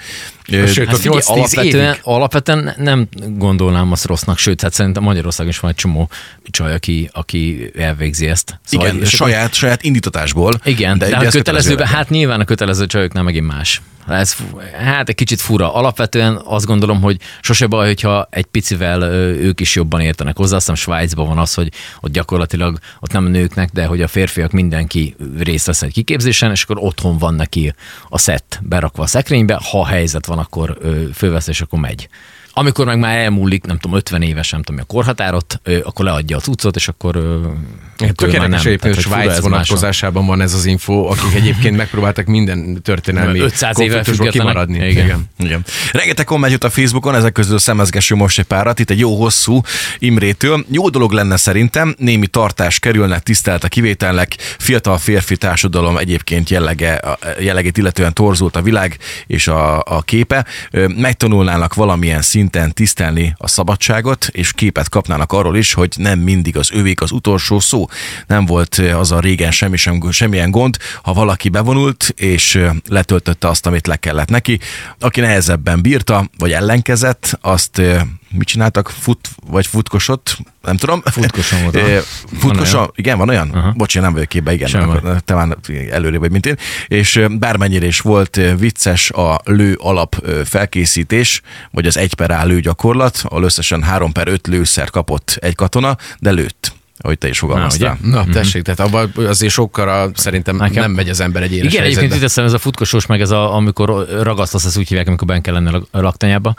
Sőt, 0.46 0.88
Hát 0.88 0.96
figyelj, 0.96 1.20
8-10 1.20 1.26
alapvetően, 1.26 1.96
alapvetően 2.02 2.74
nem 2.78 3.08
gondolnám 3.28 3.92
azt 3.92 4.04
rossznak, 4.04 4.38
sőt, 4.38 4.60
hát 4.60 4.72
szerintem 4.72 5.02
Magyarországon 5.02 5.52
is 5.52 5.58
van 5.60 5.70
egy 5.70 5.76
csomó 5.76 6.10
csaj, 6.50 6.74
aki, 6.74 7.10
aki 7.12 7.70
elvégzi 7.76 8.26
ezt. 8.26 8.60
igen, 8.70 8.86
és 8.86 9.14
akkor- 9.14 9.28
saját, 9.28 9.54
saját 9.54 9.82
indítatásból. 9.82 10.60
Igen, 10.64 10.98
de, 10.98 11.08
de 11.08 11.16
a 11.16 11.24
ez 11.24 11.32
kötelezőben, 11.32 11.76
kötelező 11.76 11.96
hát 11.96 12.10
nyilván 12.10 12.40
a 12.40 12.44
kötelező 12.44 12.86
csajoknál 12.86 13.22
megint 13.22 13.46
más. 13.46 13.82
Ez, 14.08 14.36
hát 14.78 15.08
egy 15.08 15.14
kicsit 15.14 15.40
fura. 15.40 15.74
Alapvetően 15.74 16.40
azt 16.44 16.66
gondolom, 16.66 17.00
hogy 17.00 17.16
sose 17.40 17.66
baj, 17.66 17.86
hogyha 17.86 18.28
egy 18.30 18.44
picivel 18.44 19.02
ők 19.32 19.60
is 19.60 19.74
jobban 19.74 20.00
értenek 20.00 20.36
hozzá. 20.36 20.56
Azt 20.56 20.66
hiszem 20.68 20.82
Svájcban 20.82 21.28
van 21.28 21.38
az, 21.38 21.54
hogy 21.54 21.72
ott 22.00 22.12
gyakorlatilag 22.12 22.78
ott 23.00 23.12
nem 23.12 23.24
a 23.24 23.28
nőknek, 23.28 23.70
de 23.72 23.86
hogy 23.86 24.02
a 24.02 24.08
férfiak 24.08 24.50
mindenki 24.50 25.16
részt 25.38 25.66
vesz 25.66 25.82
egy 25.82 25.92
kiképzésen, 25.92 26.50
és 26.50 26.62
akkor 26.62 26.76
otthon 26.80 27.18
van 27.18 27.34
neki 27.34 27.74
a 28.08 28.18
szett 28.18 28.60
berakva 28.62 29.02
a 29.02 29.06
szekrénybe. 29.06 29.60
Ha 29.70 29.86
helyzet 29.86 30.26
van, 30.26 30.38
akkor 30.38 30.78
fölvesz, 31.14 31.46
és 31.46 31.60
akkor 31.60 31.78
megy. 31.78 32.08
Amikor 32.52 32.86
meg 32.86 32.98
már 32.98 33.18
elmúlik, 33.18 33.64
nem 33.64 33.78
tudom, 33.78 33.96
50 33.96 34.22
éves, 34.22 34.50
nem 34.50 34.62
tudom, 34.62 34.80
a 34.80 34.84
korhatárot, 34.84 35.60
akkor 35.82 36.04
leadja 36.04 36.36
a 36.36 36.40
cuccot, 36.40 36.76
és 36.76 36.88
akkor, 36.88 37.40
Tökéletes 37.96 38.64
egyébként, 38.64 38.94
hogy 38.94 39.04
fura 39.04 39.16
Svájc 39.16 39.40
vonatkozásában 39.40 40.26
van 40.26 40.40
ez 40.40 40.54
az 40.54 40.64
info, 40.64 41.06
akik 41.06 41.34
egyébként 41.34 41.76
megpróbáltak 41.76 42.26
minden 42.26 42.82
történelmi 42.82 43.38
500 43.38 43.78
éve 43.78 43.97
függetlenek. 44.04 44.32
kimaradni. 44.32 44.88
Igen. 44.88 45.24
Igen. 45.38 45.64
Rengeteg 45.92 46.24
komment 46.24 46.52
jött 46.52 46.64
a 46.64 46.70
Facebookon, 46.70 47.14
ezek 47.14 47.32
közül 47.32 47.58
szemezgessünk 47.58 48.20
most 48.20 48.38
egy 48.38 48.44
párat, 48.44 48.78
itt 48.78 48.90
egy 48.90 48.98
jó 48.98 49.16
hosszú 49.20 49.60
Imrétől. 49.98 50.64
Jó 50.70 50.88
dolog 50.88 51.12
lenne 51.12 51.36
szerintem, 51.36 51.94
némi 51.98 52.26
tartás 52.26 52.78
kerülne, 52.78 53.18
tisztelt 53.18 53.64
a 53.64 53.68
kivételnek, 53.68 54.36
fiatal 54.58 54.98
férfi 54.98 55.36
társadalom 55.36 55.96
egyébként 55.96 56.50
jellege, 56.50 57.00
jellegét 57.40 57.76
illetően 57.76 58.14
torzult 58.14 58.56
a 58.56 58.62
világ 58.62 58.98
és 59.26 59.48
a, 59.48 59.78
a 59.78 60.02
képe. 60.02 60.46
Megtanulnának 60.96 61.74
valamilyen 61.74 62.22
szinten 62.22 62.72
tisztelni 62.72 63.34
a 63.36 63.48
szabadságot, 63.48 64.28
és 64.32 64.52
képet 64.52 64.88
kapnának 64.88 65.32
arról 65.32 65.56
is, 65.56 65.72
hogy 65.72 65.92
nem 65.96 66.18
mindig 66.18 66.56
az 66.56 66.70
övék 66.72 67.00
az 67.00 67.10
utolsó 67.10 67.60
szó. 67.60 67.86
Nem 68.26 68.46
volt 68.46 68.82
az 68.98 69.12
a 69.12 69.20
régen 69.20 69.50
semmi 69.50 69.76
sem, 69.76 70.10
semmilyen 70.10 70.50
gond, 70.50 70.76
ha 71.02 71.12
valaki 71.12 71.48
bevonult, 71.48 72.14
és 72.16 72.60
letöltötte 72.88 73.48
azt, 73.48 73.66
amit 73.66 73.86
le 73.88 73.96
kellett 73.96 74.28
neki. 74.28 74.58
Aki 74.98 75.20
nehezebben 75.20 75.82
bírta, 75.82 76.30
vagy 76.38 76.52
ellenkezett, 76.52 77.38
azt 77.40 77.82
mit 78.30 78.48
csináltak? 78.48 78.90
Fut, 78.90 79.28
vagy 79.46 79.66
futkosott? 79.66 80.38
Nem 80.62 80.76
tudom. 80.76 81.00
Aha. 81.04 81.20
Futkoson? 82.38 82.78
olyan? 82.78 82.92
Igen, 82.94 83.18
van 83.18 83.28
olyan? 83.28 83.50
Aha. 83.50 83.72
Bocs, 83.76 83.96
én 83.96 84.02
nem 84.02 84.12
vagyok 84.12 84.28
képbe, 84.28 84.52
igen. 84.52 84.82
Akkor 84.82 85.22
te 85.24 85.34
már 85.34 85.56
előrébb 85.90 86.20
vagy, 86.20 86.30
mint 86.30 86.46
én. 86.46 86.56
És 86.86 87.24
bármennyire 87.30 87.86
is 87.86 88.00
volt 88.00 88.40
vicces 88.58 89.10
a 89.10 89.40
lő 89.44 89.74
alap 89.74 90.24
felkészítés, 90.44 91.42
vagy 91.70 91.86
az 91.86 91.96
egy 91.96 92.14
per 92.14 92.30
A 92.30 92.44
lő 92.44 92.60
gyakorlat, 92.60 93.20
ahol 93.22 93.42
összesen 93.42 93.82
három 93.82 94.12
per 94.12 94.28
öt 94.28 94.46
lőszer 94.46 94.90
kapott 94.90 95.36
egy 95.40 95.54
katona, 95.54 95.96
de 96.18 96.30
lőtt, 96.30 96.72
ahogy 96.98 97.18
te 97.18 97.28
is 97.28 97.38
fogalmaztál. 97.38 97.98
ugye? 98.02 98.10
Na, 98.10 98.24
tessék, 98.32 98.62
tehát 98.62 98.80
abban 98.80 99.12
azért 99.26 99.52
sokkal 99.52 100.10
szerintem 100.14 100.56
Nekem- 100.56 100.82
nem 100.82 100.90
megy 100.90 101.08
az 101.08 101.20
ember 101.20 101.42
egy 101.42 101.52
éles 101.52 101.72
Igen, 101.72 101.84
egyébként 101.84 101.94
helyzetbe. 102.12 102.16
itt 102.16 102.22
eszem 102.30 102.44
ez 102.44 102.52
a 102.52 102.58
futkosós, 102.58 103.06
meg 103.06 103.20
ez 103.20 103.30
a, 103.30 103.54
amikor 103.54 104.06
ragasztasz, 104.22 104.64
ezt 104.64 104.78
úgy 104.78 104.88
hívják, 104.88 105.06
amikor 105.06 105.26
benne 105.26 105.40
kell 105.40 105.54
lenni 105.54 105.80
a 105.90 106.00
laktanyába, 106.00 106.54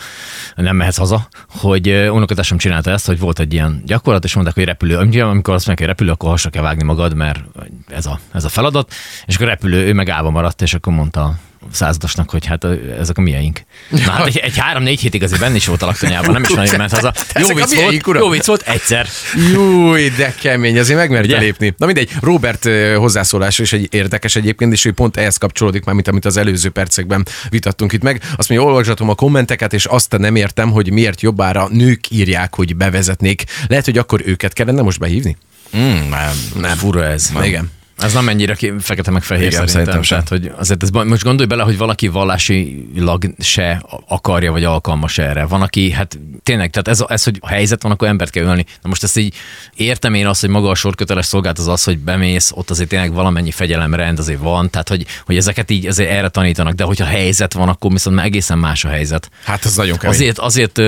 nem 0.56 0.75
mehetsz 0.75 0.97
haza, 0.97 1.27
hogy 1.47 1.88
ö, 1.89 2.07
unokatásom 2.07 2.57
csinálta 2.57 2.91
ezt, 2.91 3.06
hogy 3.06 3.19
volt 3.19 3.39
egy 3.39 3.53
ilyen 3.53 3.81
gyakorlat, 3.86 4.24
és 4.24 4.33
mondták, 4.33 4.56
hogy 4.56 4.65
repülő, 4.65 4.95
amikor 4.97 5.53
azt 5.53 5.68
mondják, 5.68 5.77
hogy 5.77 5.88
repülő, 5.88 6.12
akkor 6.12 6.30
hasra 6.30 6.50
kell 6.50 6.63
vágni 6.63 6.83
magad, 6.83 7.13
mert 7.15 7.39
ez 7.88 8.06
a, 8.06 8.19
ez 8.33 8.44
a 8.44 8.50
feladat, 8.50 8.94
és 9.25 9.36
akkor 9.36 9.47
repülő, 9.47 9.86
ő 9.86 9.94
meg 9.94 10.09
állva 10.09 10.30
maradt, 10.30 10.62
és 10.62 10.74
akkor 10.74 10.94
mondta 10.94 11.36
századosnak, 11.71 12.29
hogy 12.29 12.45
hát 12.45 12.65
ezek 13.00 13.17
a 13.17 13.21
miénk. 13.21 13.61
Na 13.89 14.11
hát 14.11 14.25
egy, 14.25 14.38
egy 14.38 14.57
három-négy 14.57 15.00
hétig 15.00 15.23
azért 15.23 15.39
benne 15.41 15.56
is 15.56 15.65
volt 15.65 15.81
a 15.81 15.85
laktanyában, 15.85 16.31
nem 16.33 16.44
is 16.44 16.50
nagyon 16.50 16.75
ment 16.77 16.91
haza. 16.91 17.13
Jó 17.47 17.56
vicc 17.56 17.75
volt, 17.75 18.07
uram. 18.07 18.21
jó 18.21 18.29
vicc 18.29 18.45
volt, 18.45 18.61
egyszer. 18.61 19.07
Júj, 19.51 20.09
de 20.09 20.33
kemény, 20.41 20.79
azért 20.79 21.00
megmerte 21.00 21.27
Ugye? 21.27 21.39
lépni. 21.39 21.73
Na 21.77 21.85
mindegy, 21.85 22.11
Robert 22.21 22.69
hozzászólása 22.95 23.63
is 23.63 23.73
egy 23.73 23.88
érdekes 23.91 24.35
egyébként, 24.35 24.73
és 24.73 24.85
ő 24.85 24.91
pont 24.91 25.17
ehhez 25.17 25.38
kapcsolódik 25.38 25.83
már, 25.83 25.95
mint 25.95 26.07
amit 26.07 26.25
az 26.25 26.38
előző 26.38 26.69
percekben 26.69 27.27
vitattunk 27.50 27.94
itt 27.94 28.03
meg. 28.03 28.21
Azt 28.38 28.50
mondja, 28.50 28.67
olvasgatom 28.67 29.09
a 29.09 29.15
kommenteket, 29.15 29.73
és 29.73 29.85
azt 29.85 30.17
nem 30.17 30.35
értem, 30.35 30.71
hogy 30.71 30.91
miért 30.91 31.21
jobbára 31.21 31.67
nők 31.71 32.09
írják, 32.09 32.55
hogy 32.55 32.75
bevezetnék. 32.75 33.44
Lehet, 33.67 33.85
hogy 33.85 33.97
akkor 33.97 34.21
őket 34.25 34.53
kellene 34.53 34.81
most 34.81 35.00
behívni? 35.00 35.38
Mm, 35.77 36.09
nem, 36.09 36.31
Nem. 36.59 36.77
Fura 36.77 37.05
ez. 37.05 37.29
Nem. 37.33 37.44
Igen. 37.44 37.71
Ez 38.00 38.13
nem 38.13 38.30
ennyire 38.30 38.57
fekete 38.80 39.12
meg 39.12 39.24
fehér 39.24 39.48
Igen, 39.48 39.68
szerintem. 39.68 40.04
szerintem. 40.04 40.25
Tehát, 40.28 40.30
hogy 40.30 40.51
azért 40.57 40.84
ez, 40.84 40.90
most 40.90 41.24
gondolj 41.24 41.48
bele, 41.48 41.63
hogy 41.63 41.78
valaki 41.78 42.07
vallásilag 42.07 43.34
se 43.40 43.84
akarja, 44.07 44.51
vagy 44.51 44.63
alkalmas 44.63 45.18
erre. 45.18 45.46
Van, 45.46 45.62
aki, 45.62 45.92
hát 45.92 46.19
tényleg, 46.44 46.69
tehát 46.69 46.88
ez, 46.88 47.04
ez, 47.07 47.24
hogy 47.24 47.38
a 47.40 47.48
helyzet 47.48 47.81
van, 47.81 47.92
akkor 47.92 48.07
embert 48.07 48.31
kell 48.31 48.44
ölni. 48.44 48.65
Na 48.82 48.89
most 48.89 49.03
ezt 49.03 49.18
így 49.18 49.34
értem 49.75 50.13
én 50.13 50.27
azt, 50.27 50.41
hogy 50.41 50.50
maga 50.50 50.70
a 50.70 50.75
sorköteles 50.75 51.25
szolgálat 51.25 51.60
az 51.60 51.68
az, 51.68 51.84
hogy 51.84 51.98
bemész, 51.98 52.51
ott 52.56 52.70
azért 52.70 52.89
tényleg 52.89 53.13
valamennyi 53.13 53.51
fegyelemrend 53.51 54.20
azért 54.20 54.39
van, 54.39 54.70
tehát 54.70 54.89
hogy, 54.89 55.06
hogy 55.25 55.38
ezeket 55.38 55.72
így 55.72 55.86
azért 55.86 56.10
erre 56.10 56.29
tanítanak, 56.29 56.74
de 56.74 56.84
hogyha 56.84 57.06
helyzet 57.06 57.53
van, 57.53 57.70
akkor 57.70 57.91
viszont 57.91 58.15
már 58.15 58.25
egészen 58.25 58.58
más 58.58 58.86
a 58.86 58.89
helyzet. 58.89 59.29
Hát 59.44 59.65
ez 59.65 59.75
nagyon 59.75 59.98
kemény. 59.98 60.15
Azért, 60.15 60.39
azért 60.39 60.82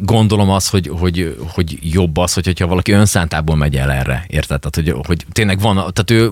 gondolom 0.00 0.50
azt, 0.50 0.70
hogy, 0.70 0.90
hogy, 0.98 1.36
hogy 1.48 1.78
jobb 1.82 2.16
az, 2.16 2.32
hogy, 2.32 2.44
hogyha 2.44 2.66
valaki 2.66 2.92
önszántából 2.92 3.56
megy 3.56 3.76
el 3.76 3.92
erre, 3.92 4.24
érted? 4.28 4.60
Tehát, 4.60 4.74
hogy, 4.74 5.06
hogy 5.06 5.26
tényleg 5.32 5.60
van, 5.60 5.74
tehát 5.74 6.10
ő 6.10 6.30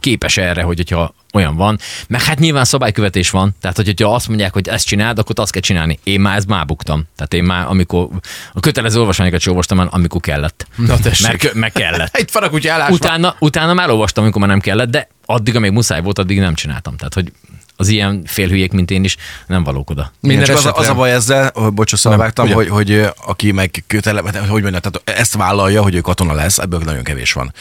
képes 0.00 0.36
erre, 0.36 0.62
hogy 0.62 0.76
hogyha 0.76 1.14
olyan 1.32 1.56
van. 1.56 1.78
Meg 2.08 2.22
hát 2.22 2.38
nyilván 2.38 2.64
szabálykövetés 2.64 3.30
van, 3.30 3.56
tehát 3.60 3.76
hogy, 3.76 3.86
hogyha 3.86 4.14
azt 4.14 4.28
mondják, 4.28 4.52
hogy 4.52 4.68
ezt 4.68 4.86
csináld, 4.86 5.18
akkor 5.18 5.34
azt 5.38 5.52
kell 5.52 5.62
csinálni. 5.62 5.98
Én 6.04 6.20
már 6.20 6.36
ezt 6.36 6.46
már 6.46 6.66
buktam. 6.66 7.04
Tehát 7.16 7.34
én 7.34 7.44
már, 7.44 7.66
amikor 7.66 8.08
a 8.52 8.60
kötelező 8.60 8.98
olvasmányokat 8.98 9.40
sem 9.40 9.50
olvastam, 9.50 9.76
már, 9.76 9.88
amikor 9.90 10.20
kellett. 10.20 10.66
Na 10.76 10.98
tessék. 10.98 11.26
Meg, 11.26 11.50
meg 11.54 11.72
kellett. 11.72 12.18
Itt 12.22 12.30
van 12.30 12.42
a 12.42 12.48
kutya 12.48 12.72
állásban. 12.72 12.96
Utána, 12.96 13.36
utána 13.38 13.74
már 13.74 13.90
olvastam, 13.90 14.22
amikor 14.22 14.40
már 14.40 14.50
nem 14.50 14.60
kellett, 14.60 14.90
de 14.90 15.08
addig, 15.26 15.56
amíg 15.56 15.70
muszáj 15.70 16.02
volt, 16.02 16.18
addig 16.18 16.38
nem 16.38 16.54
csináltam. 16.54 16.96
Tehát, 16.96 17.14
hogy 17.14 17.32
az 17.80 17.88
ilyen 17.88 18.22
félhülyék, 18.26 18.72
mint 18.72 18.90
én 18.90 19.04
is, 19.04 19.16
nem 19.46 19.64
valók 19.64 19.90
oda. 19.90 20.12
Minden 20.20 20.38
Minden 20.38 20.56
az, 20.56 20.66
a- 20.66 20.68
az 20.70 20.74
a 20.76 20.78
esetre- 20.80 20.96
baj 20.96 21.12
ezzel, 21.12 21.50
hogy 21.54 21.72
bocs, 21.72 21.94
szóval 21.96 22.18
Nem, 22.18 22.26
vágtam, 22.26 22.44
ugye? 22.44 22.54
hogy, 22.54 22.68
hogy 22.68 23.08
aki 23.26 23.52
meg 23.52 23.84
kötele, 23.86 24.20
hogy 24.20 24.62
mondjam, 24.62 24.72
tehát 24.72 25.02
ezt 25.04 25.34
vállalja, 25.34 25.82
hogy 25.82 25.94
ő 25.94 26.00
katona 26.00 26.32
lesz, 26.32 26.58
ebből 26.58 26.80
nagyon 26.84 27.02
kevés 27.02 27.32
van. 27.32 27.52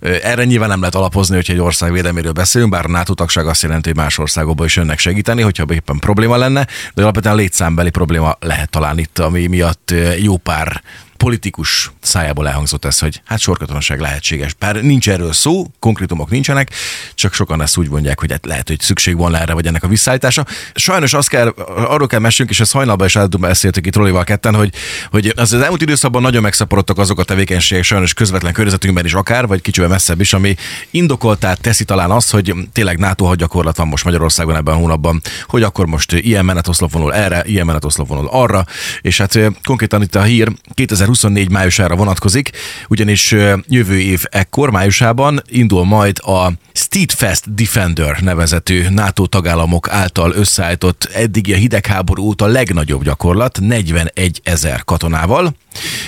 Erre 0.00 0.44
nyilván 0.44 0.68
nem 0.68 0.78
lehet 0.78 0.94
alapozni, 0.94 1.34
hogy 1.34 1.50
egy 1.50 1.58
ország 1.58 1.92
védelméről 1.92 2.32
beszélünk, 2.32 2.70
bár 2.70 2.84
a 2.84 2.88
NATO 2.88 3.14
tagság 3.14 3.46
azt 3.46 3.62
jelenti, 3.62 3.88
hogy 3.88 3.98
más 3.98 4.18
országokban 4.18 4.66
is 4.66 4.76
jönnek 4.76 4.98
segíteni, 4.98 5.42
hogyha 5.42 5.64
éppen 5.72 5.98
probléma 5.98 6.36
lenne, 6.36 6.66
de 6.94 7.02
alapvetően 7.02 7.34
létszámbeli 7.36 7.90
probléma 7.90 8.36
lehet 8.40 8.70
talán 8.70 8.98
itt, 8.98 9.18
ami 9.18 9.46
miatt 9.46 9.94
jó 10.20 10.36
pár 10.36 10.82
politikus 11.16 11.90
szájából 12.00 12.48
elhangzott 12.48 12.84
ez, 12.84 12.98
hogy 12.98 13.20
hát 13.24 13.38
sorkatonaság 13.38 14.00
lehetséges. 14.00 14.54
Bár 14.54 14.82
nincs 14.82 15.08
erről 15.08 15.32
szó, 15.32 15.66
konkrétumok 15.78 16.30
nincsenek, 16.30 16.70
csak 17.14 17.32
sokan 17.34 17.62
ezt 17.62 17.76
úgy 17.76 17.88
mondják, 17.88 18.20
hogy 18.20 18.30
hát 18.30 18.46
lehet, 18.46 18.68
hogy 18.68 18.80
szükség 18.80 19.16
van 19.16 19.34
erre, 19.34 19.52
vagy 19.58 19.66
ennek 19.66 19.84
a 19.84 19.88
visszaállítása. 19.88 20.46
Sajnos 20.74 21.12
azt 21.12 21.28
kell, 21.28 21.48
arról 21.66 22.06
kell 22.06 22.20
mesélnünk, 22.20 22.56
és 22.56 22.62
ezt 22.62 22.72
hajnalban 22.72 23.06
is 23.06 23.18
beszéltük 23.38 23.86
itt 23.86 23.96
Rolival 23.96 24.24
ketten, 24.24 24.54
hogy, 24.54 24.72
hogy 25.10 25.32
az, 25.36 25.52
az 25.52 25.60
elmúlt 25.60 25.82
időszakban 25.82 26.22
nagyon 26.22 26.42
megszaporodtak 26.42 26.98
azok 26.98 27.18
a 27.18 27.22
tevékenységek 27.22 27.84
sajnos 27.84 28.14
közvetlen 28.14 28.52
környezetünkben 28.52 29.04
is 29.04 29.14
akár, 29.14 29.46
vagy 29.46 29.60
kicsivel 29.60 29.88
messzebb 29.88 30.20
is, 30.20 30.32
ami 30.32 30.54
indokoltá 30.90 31.54
teszi 31.54 31.84
talán 31.84 32.10
azt, 32.10 32.30
hogy 32.30 32.54
tényleg 32.72 32.98
NATO 32.98 33.24
hadgyakorlat 33.24 33.76
van 33.76 33.86
most 33.86 34.04
Magyarországon 34.04 34.56
ebben 34.56 34.74
a 34.74 34.76
hónapban, 34.76 35.20
hogy 35.46 35.62
akkor 35.62 35.86
most 35.86 36.12
ilyen 36.12 36.44
menetoszlop 36.44 36.92
vonul 36.92 37.14
erre, 37.14 37.42
ilyen 37.46 37.66
menetoszlop 37.66 38.08
vonul 38.08 38.28
arra, 38.30 38.64
és 39.00 39.18
hát 39.18 39.38
konkrétan 39.64 40.02
itt 40.02 40.14
a 40.14 40.22
hír 40.22 40.52
2024 40.74 41.50
májusára 41.50 41.96
vonatkozik, 41.96 42.50
ugyanis 42.88 43.34
jövő 43.66 43.98
év 43.98 44.22
ekkor 44.30 44.70
májusában 44.70 45.42
indul 45.46 45.84
majd 45.84 46.18
a 46.18 46.52
Steadfast 46.72 47.54
Defender 47.54 48.20
nevezetű 48.20 48.88
NATO 48.88 49.26
tagállamok 49.48 49.88
által 49.90 50.32
összeállított 50.32 51.04
eddigi 51.04 51.52
a 51.52 51.56
hidegháború 51.56 52.22
óta 52.22 52.46
legnagyobb 52.46 53.04
gyakorlat, 53.04 53.58
41 53.60 54.40
ezer 54.44 54.84
katonával, 54.84 55.54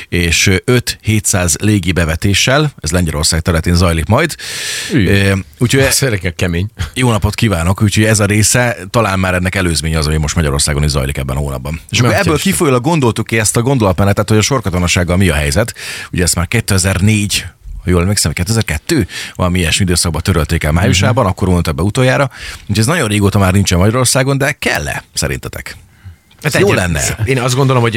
és 0.09 0.51
5-700 0.67 1.61
légi 1.61 1.93
bevetéssel, 1.93 2.73
ez 2.81 2.91
Lengyelország 2.91 3.41
területén 3.41 3.75
zajlik 3.75 4.07
majd. 4.07 4.35
Úgyhogy 5.59 5.81
ez 5.81 6.05
kemény. 6.37 6.69
Jó 6.95 7.11
napot 7.11 7.35
kívánok, 7.35 7.83
úgyhogy 7.83 8.05
ez 8.05 8.21
a 8.21 8.25
része 8.25 8.77
talán 8.91 9.19
már 9.19 9.35
ennek 9.35 9.55
előzmény 9.55 9.97
az, 9.97 10.07
ami 10.07 10.17
most 10.17 10.35
Magyarországon 10.35 10.83
is 10.83 10.91
zajlik 10.91 11.17
ebben 11.17 11.37
a 11.37 11.41
hónapban. 11.41 11.81
És 11.91 12.01
akkor 12.01 12.15
ebből 12.15 12.39
kifolyólag 12.39 12.83
gondoltuk 12.83 13.27
ki 13.27 13.39
ezt 13.39 13.57
a 13.57 13.63
gondolatmenetet, 13.63 14.29
hogy 14.29 14.39
a 14.39 14.43
sorkatonasággal 14.43 15.17
mi 15.17 15.29
a 15.29 15.35
helyzet. 15.35 15.75
Ugye 16.13 16.23
ezt 16.23 16.35
már 16.35 16.49
2004 16.49 17.45
ha 17.85 17.91
jól 17.91 18.01
emlékszem, 18.01 18.33
2002, 18.33 19.07
valami 19.35 19.59
ilyesmi 19.59 19.85
időszakban 19.85 20.23
törölték 20.23 20.65
el 20.65 20.73
májusában, 20.73 21.17
uh-huh. 21.17 21.31
akkor 21.31 21.49
mondta 21.49 21.73
be 21.73 21.83
utoljára. 21.83 22.31
Úgyhogy 22.61 22.79
ez 22.79 22.87
nagyon 22.87 23.09
régóta 23.09 23.39
már 23.39 23.53
nincsen 23.53 23.79
Magyarországon, 23.79 24.39
de 24.39 24.53
kell-e 24.53 25.05
szerintetek? 25.13 25.77
Ez 26.41 26.55
jó 26.55 26.73
lenne. 26.73 27.03
Én 27.25 27.39
azt 27.39 27.55
gondolom, 27.55 27.83
hogy... 27.83 27.93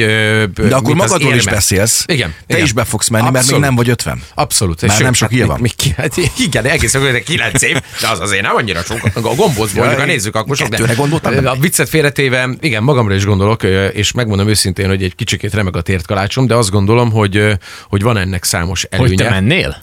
De 0.54 0.74
akkor 0.74 0.94
magadról 0.94 1.34
is 1.34 1.44
beszélsz. 1.44 2.04
Igen. 2.06 2.34
Te 2.46 2.54
igen. 2.54 2.64
is 2.64 2.72
be 2.72 2.84
fogsz 2.84 3.08
menni, 3.08 3.26
Abszolút. 3.26 3.50
mert 3.50 3.60
még 3.60 3.60
nem 3.60 3.74
vagy 3.74 3.88
50. 3.88 4.22
Abszolút. 4.34 4.86
Már 4.86 5.00
nem 5.00 5.12
sok 5.12 5.30
hát, 5.30 5.46
van. 5.46 5.60
Még, 5.60 5.74
még, 5.84 5.94
hát, 5.94 6.16
igen, 6.38 6.64
egész 6.64 6.94
akkor 6.94 7.22
9 7.22 7.62
év, 7.62 7.76
de 8.00 8.08
az 8.08 8.20
azért 8.20 8.42
nem 8.42 8.54
annyira 8.56 8.82
sok. 8.82 9.10
A 9.14 9.20
gombózból, 9.20 9.86
ja, 9.86 9.98
a 9.98 10.04
nézzük, 10.04 10.36
akkor 10.36 10.56
sok. 10.56 10.68
De, 10.68 10.94
gondoltam. 10.94 11.46
A 11.46 11.54
viccet 11.54 11.88
félretéve, 11.88 12.48
igen, 12.60 12.82
magamra 12.82 13.14
is 13.14 13.24
gondolok, 13.24 13.62
és 13.92 14.12
megmondom 14.12 14.48
őszintén, 14.48 14.88
hogy 14.88 15.02
egy 15.02 15.14
kicsikét 15.14 15.54
remeg 15.54 15.76
a 15.76 15.80
tért 15.80 16.06
kalácsom, 16.06 16.46
de 16.46 16.54
azt 16.54 16.70
gondolom, 16.70 17.10
hogy, 17.10 17.58
hogy 17.88 18.02
van 18.02 18.16
ennek 18.16 18.44
számos 18.44 18.84
előnye. 18.84 19.08
Hogy 19.08 19.16
te 19.16 19.30
mennél? 19.30 19.80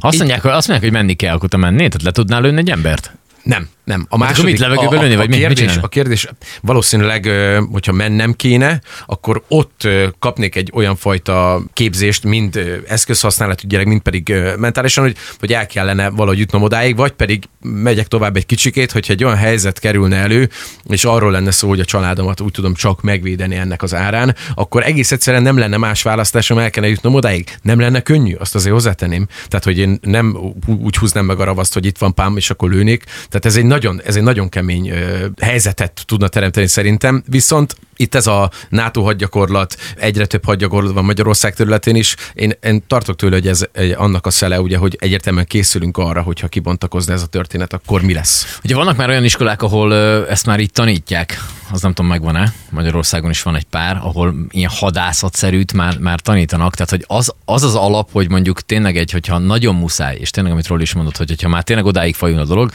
Azt 0.00 0.18
mondják, 0.18 0.44
azt 0.44 0.68
mondják, 0.68 0.92
hogy 0.92 1.00
menni 1.00 1.14
kell, 1.14 1.34
akkor 1.34 1.48
te 1.48 1.56
mennél? 1.56 1.88
Tehát 1.88 2.02
le 2.02 2.10
tudnál 2.10 2.40
lőni 2.40 2.58
egy 2.58 2.70
embert? 2.70 3.12
Nem, 3.42 3.68
nem. 3.90 4.06
A 4.08 4.16
második, 4.16 4.50
mit 4.50 4.60
levegőbe 4.60 5.00
lőni, 5.00 5.16
vagy 5.16 5.32
a, 5.32 5.36
kérdés, 5.36 5.74
mit 5.74 5.84
a 5.84 5.88
kérdés 5.88 6.28
valószínűleg, 6.62 7.30
hogyha 7.72 7.92
mennem 7.92 8.32
kéne, 8.32 8.80
akkor 9.06 9.42
ott 9.48 9.88
kapnék 10.18 10.56
egy 10.56 10.70
olyan 10.74 10.96
fajta 10.96 11.62
képzést, 11.72 12.24
mind 12.24 12.82
eszközhasználatú 12.88 13.68
gyerek, 13.68 13.86
mind 13.86 14.00
pedig 14.00 14.34
mentálisan, 14.58 15.04
hogy, 15.04 15.16
hogy 15.38 15.52
el 15.52 15.66
kellene 15.66 16.08
valahogy 16.10 16.38
jutnom 16.38 16.62
odáig, 16.62 16.96
vagy 16.96 17.12
pedig 17.12 17.44
megyek 17.60 18.06
tovább 18.06 18.36
egy 18.36 18.46
kicsikét, 18.46 18.92
hogyha 18.92 19.12
egy 19.12 19.24
olyan 19.24 19.36
helyzet 19.36 19.78
kerülne 19.78 20.16
elő, 20.16 20.48
és 20.88 21.04
arról 21.04 21.30
lenne 21.30 21.50
szó, 21.50 21.68
hogy 21.68 21.80
a 21.80 21.84
családomat 21.84 22.40
úgy 22.40 22.52
tudom 22.52 22.74
csak 22.74 23.02
megvédeni 23.02 23.56
ennek 23.56 23.82
az 23.82 23.94
árán, 23.94 24.36
akkor 24.54 24.82
egész 24.82 25.12
egyszerűen 25.12 25.42
nem 25.42 25.58
lenne 25.58 25.76
más 25.76 26.02
választásom, 26.02 26.58
el 26.58 26.70
kellene 26.70 26.92
jutnom 26.92 27.14
odáig. 27.14 27.56
Nem 27.62 27.80
lenne 27.80 28.00
könnyű, 28.00 28.34
azt 28.34 28.54
azért 28.54 28.72
hozzátenném. 28.72 29.26
Tehát, 29.48 29.64
hogy 29.64 29.78
én 29.78 29.98
nem 30.02 30.54
úgy 30.66 30.96
húznám 30.96 31.24
meg 31.24 31.40
a 31.40 31.44
ravaszt, 31.44 31.74
hogy 31.74 31.86
itt 31.86 31.98
van 31.98 32.14
pám, 32.14 32.36
és 32.36 32.50
akkor 32.50 32.70
lőnék. 32.70 33.04
Tehát 33.04 33.44
ez 33.44 33.56
egy 33.56 33.64
nagyon, 33.80 34.00
ez 34.04 34.16
egy 34.16 34.22
nagyon 34.22 34.48
kemény 34.48 34.92
helyzetet 35.40 36.02
tudna 36.06 36.28
teremteni 36.28 36.66
szerintem, 36.66 37.22
viszont 37.26 37.76
itt 38.00 38.14
ez 38.14 38.26
a 38.26 38.50
NATO 38.68 39.02
hadgyakorlat, 39.02 39.76
egyre 39.96 40.26
több 40.26 40.44
hadgyakorlat 40.44 40.92
van 40.92 41.04
Magyarország 41.04 41.54
területén 41.54 41.96
is. 41.96 42.16
Én, 42.34 42.52
én 42.62 42.82
tartok 42.86 43.16
tőle, 43.16 43.34
hogy 43.34 43.48
ez 43.48 43.66
egy, 43.72 43.90
annak 43.90 44.26
a 44.26 44.30
szele, 44.30 44.60
ugye, 44.60 44.76
hogy 44.76 44.96
egyértelműen 45.00 45.46
készülünk 45.46 45.96
arra, 45.96 46.22
hogyha 46.22 46.48
kibontakozna 46.48 47.12
ez 47.12 47.22
a 47.22 47.26
történet, 47.26 47.72
akkor 47.72 48.02
mi 48.02 48.12
lesz. 48.12 48.58
Ugye 48.64 48.74
vannak 48.74 48.96
már 48.96 49.08
olyan 49.08 49.24
iskolák, 49.24 49.62
ahol 49.62 49.94
ezt 50.26 50.46
már 50.46 50.60
így 50.60 50.72
tanítják, 50.72 51.40
az 51.72 51.82
nem 51.82 51.92
tudom, 51.92 52.10
megvan-e. 52.10 52.52
Magyarországon 52.70 53.30
is 53.30 53.42
van 53.42 53.56
egy 53.56 53.64
pár, 53.64 53.96
ahol 54.02 54.34
ilyen 54.50 54.70
hadászatszerűt 54.74 55.72
már, 55.72 55.98
már 55.98 56.20
tanítanak. 56.20 56.74
Tehát, 56.74 56.90
hogy 56.90 57.04
az, 57.06 57.34
az 57.44 57.62
az 57.62 57.74
alap, 57.74 58.08
hogy 58.12 58.30
mondjuk 58.30 58.60
tényleg 58.60 58.96
egy, 58.96 59.10
hogyha 59.10 59.38
nagyon 59.38 59.74
muszáj, 59.74 60.16
és 60.16 60.30
tényleg, 60.30 60.52
amit 60.52 60.66
Ról 60.66 60.80
is 60.80 60.92
mondott, 60.92 61.16
hogy 61.16 61.28
hogyha 61.28 61.48
már 61.48 61.62
tényleg 61.62 61.84
odáig 61.84 62.14
fajul 62.14 62.38
a 62.38 62.44
dolog, 62.44 62.70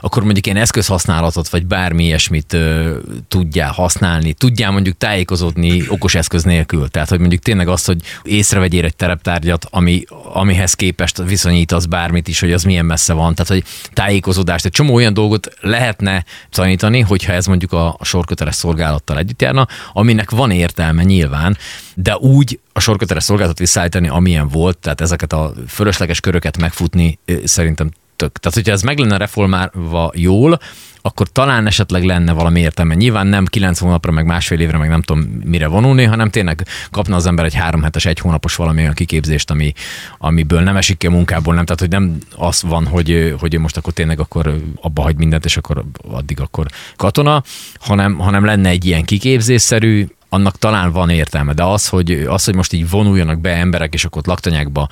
akkor 0.00 0.22
mondjuk 0.22 0.46
ilyen 0.46 0.58
eszközhasználatot, 0.58 1.48
vagy 1.48 1.66
bármi 1.66 2.04
ilyesmit 2.04 2.52
ö, 2.52 2.96
tudjál 3.28 3.72
használni, 3.72 4.32
tudjál 4.54 4.72
mondjuk 4.72 4.96
tájékozódni 4.96 5.84
okos 5.88 6.14
eszköz 6.14 6.42
nélkül. 6.42 6.88
Tehát, 6.88 7.08
hogy 7.08 7.18
mondjuk 7.18 7.42
tényleg 7.42 7.68
azt, 7.68 7.86
hogy 7.86 7.98
észrevegyél 8.22 8.84
egy 8.84 8.96
tereptárgyat, 8.96 9.66
ami, 9.70 10.04
amihez 10.32 10.74
képest 10.74 11.22
viszonyítasz 11.22 11.84
bármit 11.84 12.28
is, 12.28 12.40
hogy 12.40 12.52
az 12.52 12.62
milyen 12.62 12.84
messze 12.84 13.12
van. 13.12 13.34
Tehát, 13.34 13.52
hogy 13.52 13.64
tájékozódást, 13.92 14.64
egy 14.64 14.70
csomó 14.72 14.94
olyan 14.94 15.14
dolgot 15.14 15.48
lehetne 15.60 16.24
tanítani, 16.50 17.00
hogyha 17.00 17.32
ez 17.32 17.46
mondjuk 17.46 17.72
a, 17.72 17.96
a 17.98 18.04
sorköteles 18.04 18.54
szolgálattal 18.54 19.18
együtt 19.18 19.42
járna, 19.42 19.68
aminek 19.92 20.30
van 20.30 20.50
értelme 20.50 21.02
nyilván, 21.02 21.56
de 21.94 22.16
úgy 22.16 22.60
a 22.72 22.80
sorköteles 22.80 23.22
szolgálatot 23.22 23.58
visszaállítani, 23.58 24.08
amilyen 24.08 24.48
volt, 24.48 24.78
tehát 24.78 25.00
ezeket 25.00 25.32
a 25.32 25.52
fölösleges 25.68 26.20
köröket 26.20 26.58
megfutni 26.58 27.18
szerintem 27.44 27.90
tök. 28.24 28.38
Tehát, 28.38 28.56
hogyha 28.56 28.72
ez 28.72 28.82
meg 28.82 28.98
lenne 28.98 29.16
reformálva 29.16 30.12
jól, 30.14 30.58
akkor 31.06 31.28
talán 31.28 31.66
esetleg 31.66 32.04
lenne 32.04 32.32
valami 32.32 32.60
értelme. 32.60 32.94
Nyilván 32.94 33.26
nem 33.26 33.44
kilenc 33.44 33.78
hónapra, 33.78 34.12
meg 34.12 34.26
másfél 34.26 34.60
évre, 34.60 34.78
meg 34.78 34.88
nem 34.88 35.02
tudom 35.02 35.22
mire 35.44 35.66
vonulni, 35.66 36.04
hanem 36.04 36.30
tényleg 36.30 36.66
kapna 36.90 37.16
az 37.16 37.26
ember 37.26 37.44
egy 37.44 37.54
három 37.54 37.82
hetes, 37.82 38.06
egy 38.06 38.18
hónapos 38.18 38.56
valami 38.56 38.80
olyan 38.80 38.94
kiképzést, 38.94 39.50
ami, 39.50 39.72
amiből 40.18 40.60
nem 40.60 40.76
esik 40.76 40.98
ki 40.98 41.06
a 41.06 41.10
munkából, 41.10 41.54
nem. 41.54 41.64
Tehát, 41.64 41.80
hogy 41.80 41.90
nem 41.90 42.18
az 42.36 42.62
van, 42.62 42.86
hogy, 42.86 43.34
hogy 43.40 43.58
most 43.58 43.76
akkor 43.76 43.92
tényleg 43.92 44.20
akkor 44.20 44.60
abba 44.80 45.02
hagy 45.02 45.16
mindent, 45.16 45.44
és 45.44 45.56
akkor 45.56 45.84
addig 46.10 46.40
akkor 46.40 46.66
katona, 46.96 47.42
hanem, 47.80 48.18
hanem 48.18 48.44
lenne 48.44 48.68
egy 48.68 48.84
ilyen 48.84 49.04
kiképzésszerű, 49.04 50.06
annak 50.34 50.58
talán 50.58 50.92
van 50.92 51.10
értelme, 51.10 51.52
de 51.52 51.62
az, 51.62 51.88
hogy, 51.88 52.24
az, 52.28 52.44
hogy 52.44 52.54
most 52.54 52.72
így 52.72 52.90
vonuljanak 52.90 53.40
be 53.40 53.50
emberek, 53.50 53.94
és 53.94 54.04
akkor 54.04 54.18
ott 54.18 54.26
laktanyákba 54.26 54.88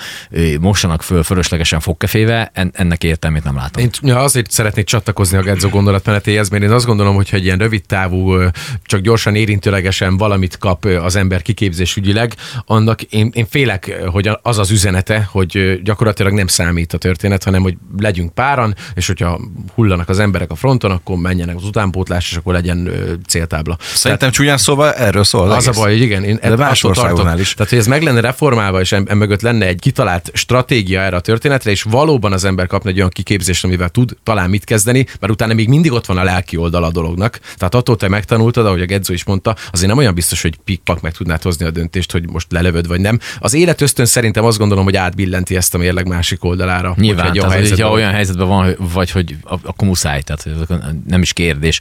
mossanak 0.61 1.03
föl 1.03 1.23
fölöslegesen 1.23 1.81
fogkeféve, 1.81 2.51
ennek 2.73 3.05
értelmét 3.05 3.45
nem 3.45 3.57
látom. 3.57 3.83
Én 3.83 3.91
ja, 4.03 4.19
azért 4.19 4.51
szeretnék 4.51 4.85
csatlakozni 4.85 5.39
a 5.39 5.43
Gedzo 5.43 5.69
gondolatmenetéhez, 5.69 6.49
mert 6.49 6.63
én 6.63 6.71
azt 6.71 6.87
gondolom, 6.87 7.15
hogy 7.15 7.29
egy 7.33 7.45
ilyen 7.45 7.59
rövid 7.59 7.87
távú, 7.87 8.35
csak 8.83 9.01
gyorsan 9.01 9.35
érintőlegesen 9.35 10.17
valamit 10.17 10.59
kap 10.59 10.85
az 10.85 11.17
ember 11.17 11.43
kiképzés 11.43 11.97
ügyileg, 11.97 12.35
annak 12.67 13.03
én, 13.03 13.31
én 13.35 13.47
félek, 13.47 14.01
hogy 14.07 14.31
az 14.43 14.59
az 14.59 14.71
üzenete, 14.71 15.29
hogy 15.31 15.81
gyakorlatilag 15.83 16.33
nem 16.33 16.47
számít 16.47 16.93
a 16.93 16.99
történet, 16.99 17.45
hanem 17.45 17.63
hogy 17.63 17.77
legyünk 17.99 18.35
páran, 18.35 18.75
és 18.95 19.07
hogyha 19.07 19.41
hullanak 19.75 20.09
az 20.09 20.19
emberek 20.19 20.51
a 20.51 20.55
fronton, 20.55 20.91
akkor 20.91 21.17
menjenek 21.17 21.57
az 21.57 21.65
utánpótlás, 21.65 22.31
és 22.31 22.37
akkor 22.37 22.53
legyen 22.53 22.91
céltábla. 23.27 23.77
Szerintem 23.81 24.19
Tehát, 24.19 24.35
csúnyán 24.35 24.59
szóval 24.59 24.93
erről 24.93 25.25
szól. 25.33 25.51
Az, 25.51 25.67
az 25.67 25.77
a 25.77 25.81
baj, 25.81 25.93
hogy 25.93 26.01
igen, 26.01 26.25
én 26.25 26.39
De 26.43 26.57
más 26.57 26.85
országonál 26.85 27.39
is. 27.39 27.55
Tehát, 27.55 27.71
hogy 27.71 27.81
ez 27.81 27.87
meg 27.87 28.03
lenne 28.03 28.21
reformálva, 28.21 28.81
és 28.81 28.93
emögött 28.93 29.41
lenne 29.41 29.67
egy 29.67 29.79
kitalált 29.79 30.31
stratégia 30.35 31.01
erre 31.01 31.17
a 31.17 31.21
történetre, 31.21 31.71
és 31.71 31.83
valóban 31.83 32.33
az 32.33 32.45
ember 32.45 32.67
kapna 32.67 32.91
egy 32.91 32.97
olyan 32.97 33.09
kiképzést, 33.09 33.65
amivel 33.65 33.89
tud 33.89 34.17
talán 34.23 34.51
mit 34.51 34.65
kezdeni, 34.65 35.07
mert 35.21 35.33
utána 35.33 35.55
még 35.55 35.69
mindig 35.69 35.93
ott 35.93 36.07
van 36.07 36.19
a 36.19 36.23
lelki 36.23 36.57
oldal 36.57 36.85
a 36.85 36.91
dolognak. 36.91 37.41
Tehát 37.57 37.75
attól 37.75 37.97
te 37.97 38.09
megtanultad, 38.09 38.67
ahogy 38.67 38.81
a 38.81 38.85
Gedzo 38.85 39.13
is 39.13 39.25
mondta, 39.25 39.57
azért 39.71 39.89
nem 39.89 39.99
olyan 39.99 40.15
biztos, 40.15 40.43
hogy 40.43 40.57
pikpak 40.65 41.01
meg 41.01 41.13
tudnád 41.13 41.43
hozni 41.43 41.67
a 41.67 41.71
döntést, 41.71 42.13
hogy 42.13 42.31
most 42.31 42.53
lelövöd 42.53 42.87
vagy 42.87 43.01
nem. 43.01 43.19
Az 43.39 43.55
élet 43.55 43.81
ösztön 43.81 44.07
szerintem 44.07 44.45
azt 44.45 44.59
gondolom, 44.59 44.85
hogy 44.85 44.97
átbillenti 44.97 45.57
ezt 45.57 45.75
a 45.75 45.79
mérleg 45.79 46.09
másik 46.09 46.45
oldalára. 46.45 46.95
Nyilván, 46.99 47.27
egy 47.27 47.33
tehát, 47.33 47.53
helyzetben, 47.53 47.87
ha 47.87 47.93
olyan 47.93 48.13
helyzetben 48.13 48.49
van, 48.49 48.77
vagy 48.93 49.11
hogy 49.11 49.37
akkor 49.63 49.89
muszáj, 49.89 50.23
tehát 50.23 50.69
nem 51.07 51.23
is 51.23 51.33
kérdés. 51.33 51.81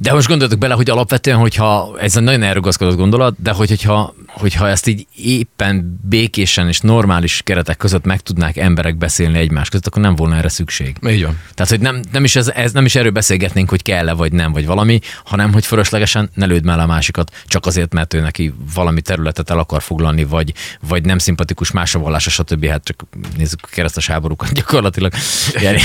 De 0.00 0.12
most 0.12 0.28
gondoltok 0.28 0.58
bele, 0.58 0.74
hogy 0.74 0.90
alapvetően, 0.90 1.36
hogyha 1.36 1.96
ez 2.00 2.16
egy 2.16 2.22
nagyon 2.22 2.42
elrugaszkodott 2.68 2.96
gondolat, 2.98 3.42
de 3.42 3.52
hogy, 3.52 3.68
hogyha, 3.68 4.14
hogyha 4.38 4.68
ezt 4.68 4.86
így 4.86 5.06
éppen 5.16 6.00
békésen 6.02 6.68
és 6.68 6.80
normális 6.80 7.40
keretek 7.44 7.76
között 7.76 8.04
meg 8.04 8.20
tudnák 8.20 8.56
emberek 8.56 8.96
beszélni 8.96 9.38
egymás 9.38 9.68
között, 9.68 9.86
akkor 9.86 10.02
nem 10.02 10.16
volna 10.16 10.36
erre 10.36 10.48
szükség. 10.48 10.96
Így 11.08 11.24
van. 11.24 11.38
Tehát, 11.54 11.70
hogy 11.70 11.80
nem, 11.80 12.00
nem, 12.12 12.24
is 12.24 12.36
ez, 12.36 12.48
ez, 12.48 12.72
nem 12.72 12.84
is 12.84 12.94
erről 12.94 13.10
beszélgetnénk, 13.10 13.68
hogy 13.68 13.82
kell-e 13.82 14.12
vagy 14.12 14.32
nem, 14.32 14.52
vagy 14.52 14.66
valami, 14.66 15.00
hanem 15.24 15.52
hogy 15.52 15.66
fölöslegesen 15.66 16.30
ne 16.34 16.46
lőd 16.46 16.64
már 16.64 16.78
a 16.78 16.86
másikat, 16.86 17.32
csak 17.46 17.66
azért, 17.66 17.92
mert 17.92 18.14
ő 18.14 18.20
neki 18.20 18.54
valami 18.74 19.00
területet 19.00 19.50
el 19.50 19.58
akar 19.58 19.82
foglalni, 19.82 20.24
vagy, 20.24 20.52
vagy 20.88 21.04
nem 21.04 21.18
szimpatikus 21.18 21.70
más 21.70 21.94
a 21.94 21.98
vallása, 21.98 22.30
stb. 22.30 22.66
Hát 22.66 22.84
csak 22.84 23.02
nézzük 23.36 23.60
a 23.62 23.68
keresztes 23.70 24.06
háborúkat 24.06 24.52
gyakorlatilag. 24.58 25.12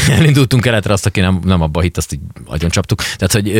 Elindultunk 0.10 0.64
keletre, 0.64 0.94
azt, 0.94 1.06
aki 1.06 1.20
nem, 1.20 1.40
nem 1.44 1.62
abba 1.62 1.82
hitt, 1.82 1.98
azt 1.98 2.14
így 2.14 2.20
agyon 2.46 2.70
csaptuk. 2.70 3.02
Tehát, 3.18 3.32
hogy, 3.32 3.52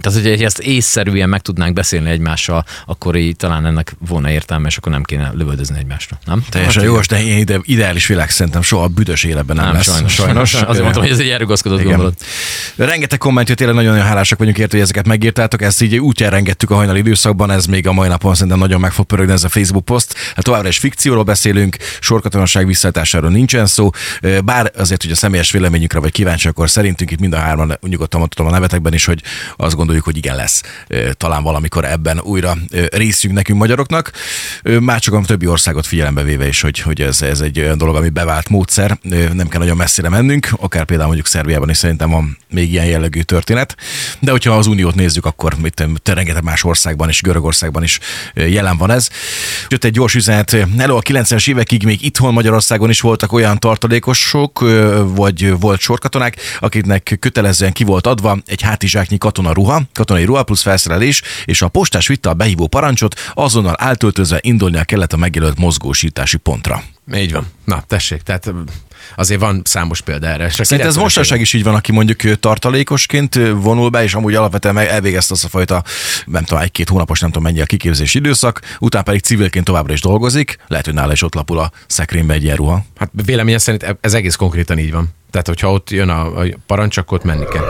tehát, 0.00 0.28
hogy 0.28 0.42
ezt 0.42 0.58
észszerűen 0.58 1.28
meg 1.28 1.40
tudnánk 1.40 1.72
beszélni 1.72 2.10
egymással, 2.10 2.64
akkor 2.86 3.16
így 3.16 3.36
talán 3.36 3.66
ennek 3.66 3.96
volna 4.08 4.28
értelme, 4.38 4.68
és 4.68 4.76
akkor 4.76 4.92
nem 4.92 5.02
kéne 5.02 5.30
lövöldözni 5.34 5.78
egymásra. 5.78 6.18
Nem? 6.24 6.44
Teljesen 6.48 6.82
Hát, 6.82 6.90
jogos, 6.90 7.06
de 7.06 7.20
ilyen 7.20 7.38
ide, 7.38 7.58
ideális 7.62 8.06
világ 8.06 8.30
szerintem 8.30 8.62
soha 8.62 8.84
a 8.84 8.88
büdös 8.88 9.24
életben 9.24 9.56
nem, 9.56 9.64
Nem, 9.64 9.74
lesz. 9.74 9.90
sajnos. 9.90 10.14
sajnos. 10.14 10.54
Azért 10.54 10.82
mondtam, 10.82 11.02
hogy 11.02 11.12
ez 11.12 11.18
egy 11.18 11.28
elrugaszkodott 11.28 11.82
gondolat. 11.82 12.24
Rengeteg 12.76 13.18
komment 13.18 13.48
jött, 13.48 13.58
tényleg 13.58 13.76
nagyon-nagyon 13.76 14.06
hálásak 14.06 14.38
vagyunk 14.38 14.58
érte, 14.58 14.72
hogy 14.72 14.80
ezeket 14.80 15.06
megírtátok. 15.06 15.62
Ezt 15.62 15.82
így 15.82 15.96
útjára 15.96 16.34
rengettük 16.34 16.70
a 16.70 16.74
hajnali 16.74 16.98
időszakban, 16.98 17.50
ez 17.50 17.66
még 17.66 17.86
a 17.86 17.92
mai 17.92 18.08
napon 18.08 18.34
szerintem 18.34 18.58
nagyon 18.58 18.80
meg 18.80 18.92
fog 18.92 19.06
pörögni 19.06 19.32
ez 19.32 19.44
a 19.44 19.48
Facebook 19.48 19.84
poszt. 19.84 20.14
Hát 20.34 20.44
továbbra 20.44 20.68
is 20.68 20.78
fikcióról 20.78 21.22
beszélünk, 21.22 21.76
sorkatonaság 22.00 22.66
visszaállításáról 22.66 23.30
nincsen 23.30 23.66
szó, 23.66 23.90
bár 24.44 24.72
azért, 24.76 25.02
hogy 25.02 25.10
a 25.10 25.14
személyes 25.14 25.50
véleményükre 25.50 25.98
vagy 25.98 26.12
kíváncsi, 26.12 26.48
akkor 26.48 26.70
szerintünk 26.70 27.10
itt 27.10 27.20
mind 27.20 27.32
a 27.32 27.38
hárman 27.38 27.78
nyugodtan 27.80 28.20
mondhatom 28.20 28.46
a 28.46 28.50
nevetekben 28.50 28.92
is, 28.92 29.04
hogy 29.04 29.22
azt 29.56 29.74
gondoljuk, 29.74 30.04
hogy 30.04 30.16
igen 30.16 30.36
lesz 30.36 30.62
talán 31.12 31.42
valamikor 31.42 31.84
ebben 31.84 32.20
újra 32.20 32.56
részünk 32.92 33.34
nekünk 33.34 33.58
magyaroknak. 33.58 34.10
Már 34.80 35.00
csak 35.00 35.14
a 35.14 35.20
többi 35.20 35.46
országot 35.46 35.86
figyelembe 35.86 36.22
véve 36.22 36.48
is, 36.48 36.60
hogy, 36.60 36.78
hogy 36.78 37.00
ez, 37.00 37.22
ez 37.22 37.40
egy 37.40 37.60
olyan 37.60 37.78
dolog, 37.78 37.96
ami 37.96 38.08
bevált 38.08 38.48
módszer, 38.48 38.98
nem 39.32 39.48
kell 39.48 39.60
nagyon 39.60 39.76
messzire 39.76 40.08
mennünk, 40.08 40.48
akár 40.60 40.84
például 40.84 41.06
mondjuk 41.06 41.28
Szerbiában 41.28 41.70
is 41.70 41.76
szerintem 41.76 42.10
van 42.10 42.38
még 42.50 42.72
ilyen 42.72 42.86
jellegű 42.86 43.20
történet. 43.20 43.76
De 44.20 44.30
hogyha 44.30 44.56
az 44.56 44.66
Uniót 44.66 44.94
nézzük, 44.94 45.24
akkor 45.24 45.54
mit, 45.62 45.84
te 46.02 46.14
rengeteg 46.14 46.42
más 46.42 46.64
országban 46.64 47.08
és 47.08 47.22
Görögországban 47.22 47.82
is 47.82 47.98
jelen 48.34 48.76
van 48.76 48.90
ez. 48.90 49.08
Jött 49.68 49.84
egy 49.84 49.92
gyors 49.92 50.14
üzenet, 50.14 50.52
elő 50.78 50.92
a 50.94 51.00
90-es 51.00 51.48
évekig 51.48 51.84
még 51.84 52.04
itthon 52.04 52.32
Magyarországon 52.32 52.90
is 52.90 53.00
voltak 53.00 53.32
olyan 53.32 53.58
tartalékosok, 53.58 54.64
vagy 55.14 55.58
volt 55.58 55.80
sorkatonák, 55.80 56.36
akiknek 56.60 57.16
kötelezően 57.20 57.72
ki 57.72 57.84
volt 57.84 58.06
adva 58.06 58.38
egy 58.46 58.62
hátizsáknyi 58.62 59.18
katona 59.18 59.52
ruha, 59.52 59.82
katonai 59.92 60.24
ruha 60.24 60.42
plusz 60.42 60.62
felszerelés, 60.62 61.22
és 61.44 61.62
a 61.62 61.68
postás 61.68 62.06
vitte 62.06 62.28
a 62.28 62.34
behívó 62.34 62.66
parancsot, 62.66 63.20
azonnal 63.34 63.74
áltöltözve 64.08 64.38
indulnia 64.42 64.84
kellett 64.84 65.12
a 65.12 65.16
megjelölt 65.16 65.58
mozgósítási 65.58 66.36
pontra. 66.36 66.82
Így 67.14 67.32
van. 67.32 67.46
Na, 67.64 67.82
tessék, 67.86 68.22
tehát 68.22 68.52
azért 69.16 69.40
van 69.40 69.62
számos 69.64 70.00
példa 70.00 70.26
erre. 70.26 70.50
Szerintem 70.50 70.88
ez 70.88 70.96
mostanság 70.96 71.40
is 71.40 71.52
így 71.52 71.62
van, 71.62 71.74
aki 71.74 71.92
mondjuk 71.92 72.38
tartalékosként 72.40 73.34
vonul 73.34 73.88
be, 73.88 74.02
és 74.02 74.14
amúgy 74.14 74.34
alapvetően 74.34 74.78
elvégezte 74.78 75.34
azt 75.34 75.44
a 75.44 75.48
fajta, 75.48 75.82
nem 76.26 76.44
tudom, 76.44 76.62
egy-két 76.62 76.88
hónapos, 76.88 77.20
nem 77.20 77.30
tudom 77.30 77.44
mennyi 77.46 77.60
a 77.60 77.64
kiképzési 77.64 78.18
időszak, 78.18 78.60
utána 78.78 79.04
pedig 79.04 79.20
civilként 79.20 79.64
továbbra 79.64 79.92
is 79.92 80.00
dolgozik, 80.00 80.58
lehet, 80.66 80.84
hogy 80.84 80.94
nála 80.94 81.12
is 81.12 81.22
ott 81.22 81.34
lapul 81.34 81.58
a 81.58 81.72
szekrénybe 81.86 82.34
egy 82.34 82.44
ilyen 82.44 82.56
ruha. 82.56 82.84
Hát 82.98 83.10
véleményem 83.24 83.58
szerint 83.58 83.96
ez 84.00 84.14
egész 84.14 84.34
konkrétan 84.34 84.78
így 84.78 84.92
van. 84.92 85.08
Tehát, 85.30 85.46
hogyha 85.46 85.72
ott 85.72 85.90
jön 85.90 86.08
a, 86.08 86.40
a 86.40 86.46
parancs, 86.66 86.96
akkor 86.96 87.18
ott 87.18 87.24
menni 87.24 87.44
kell. 87.52 87.64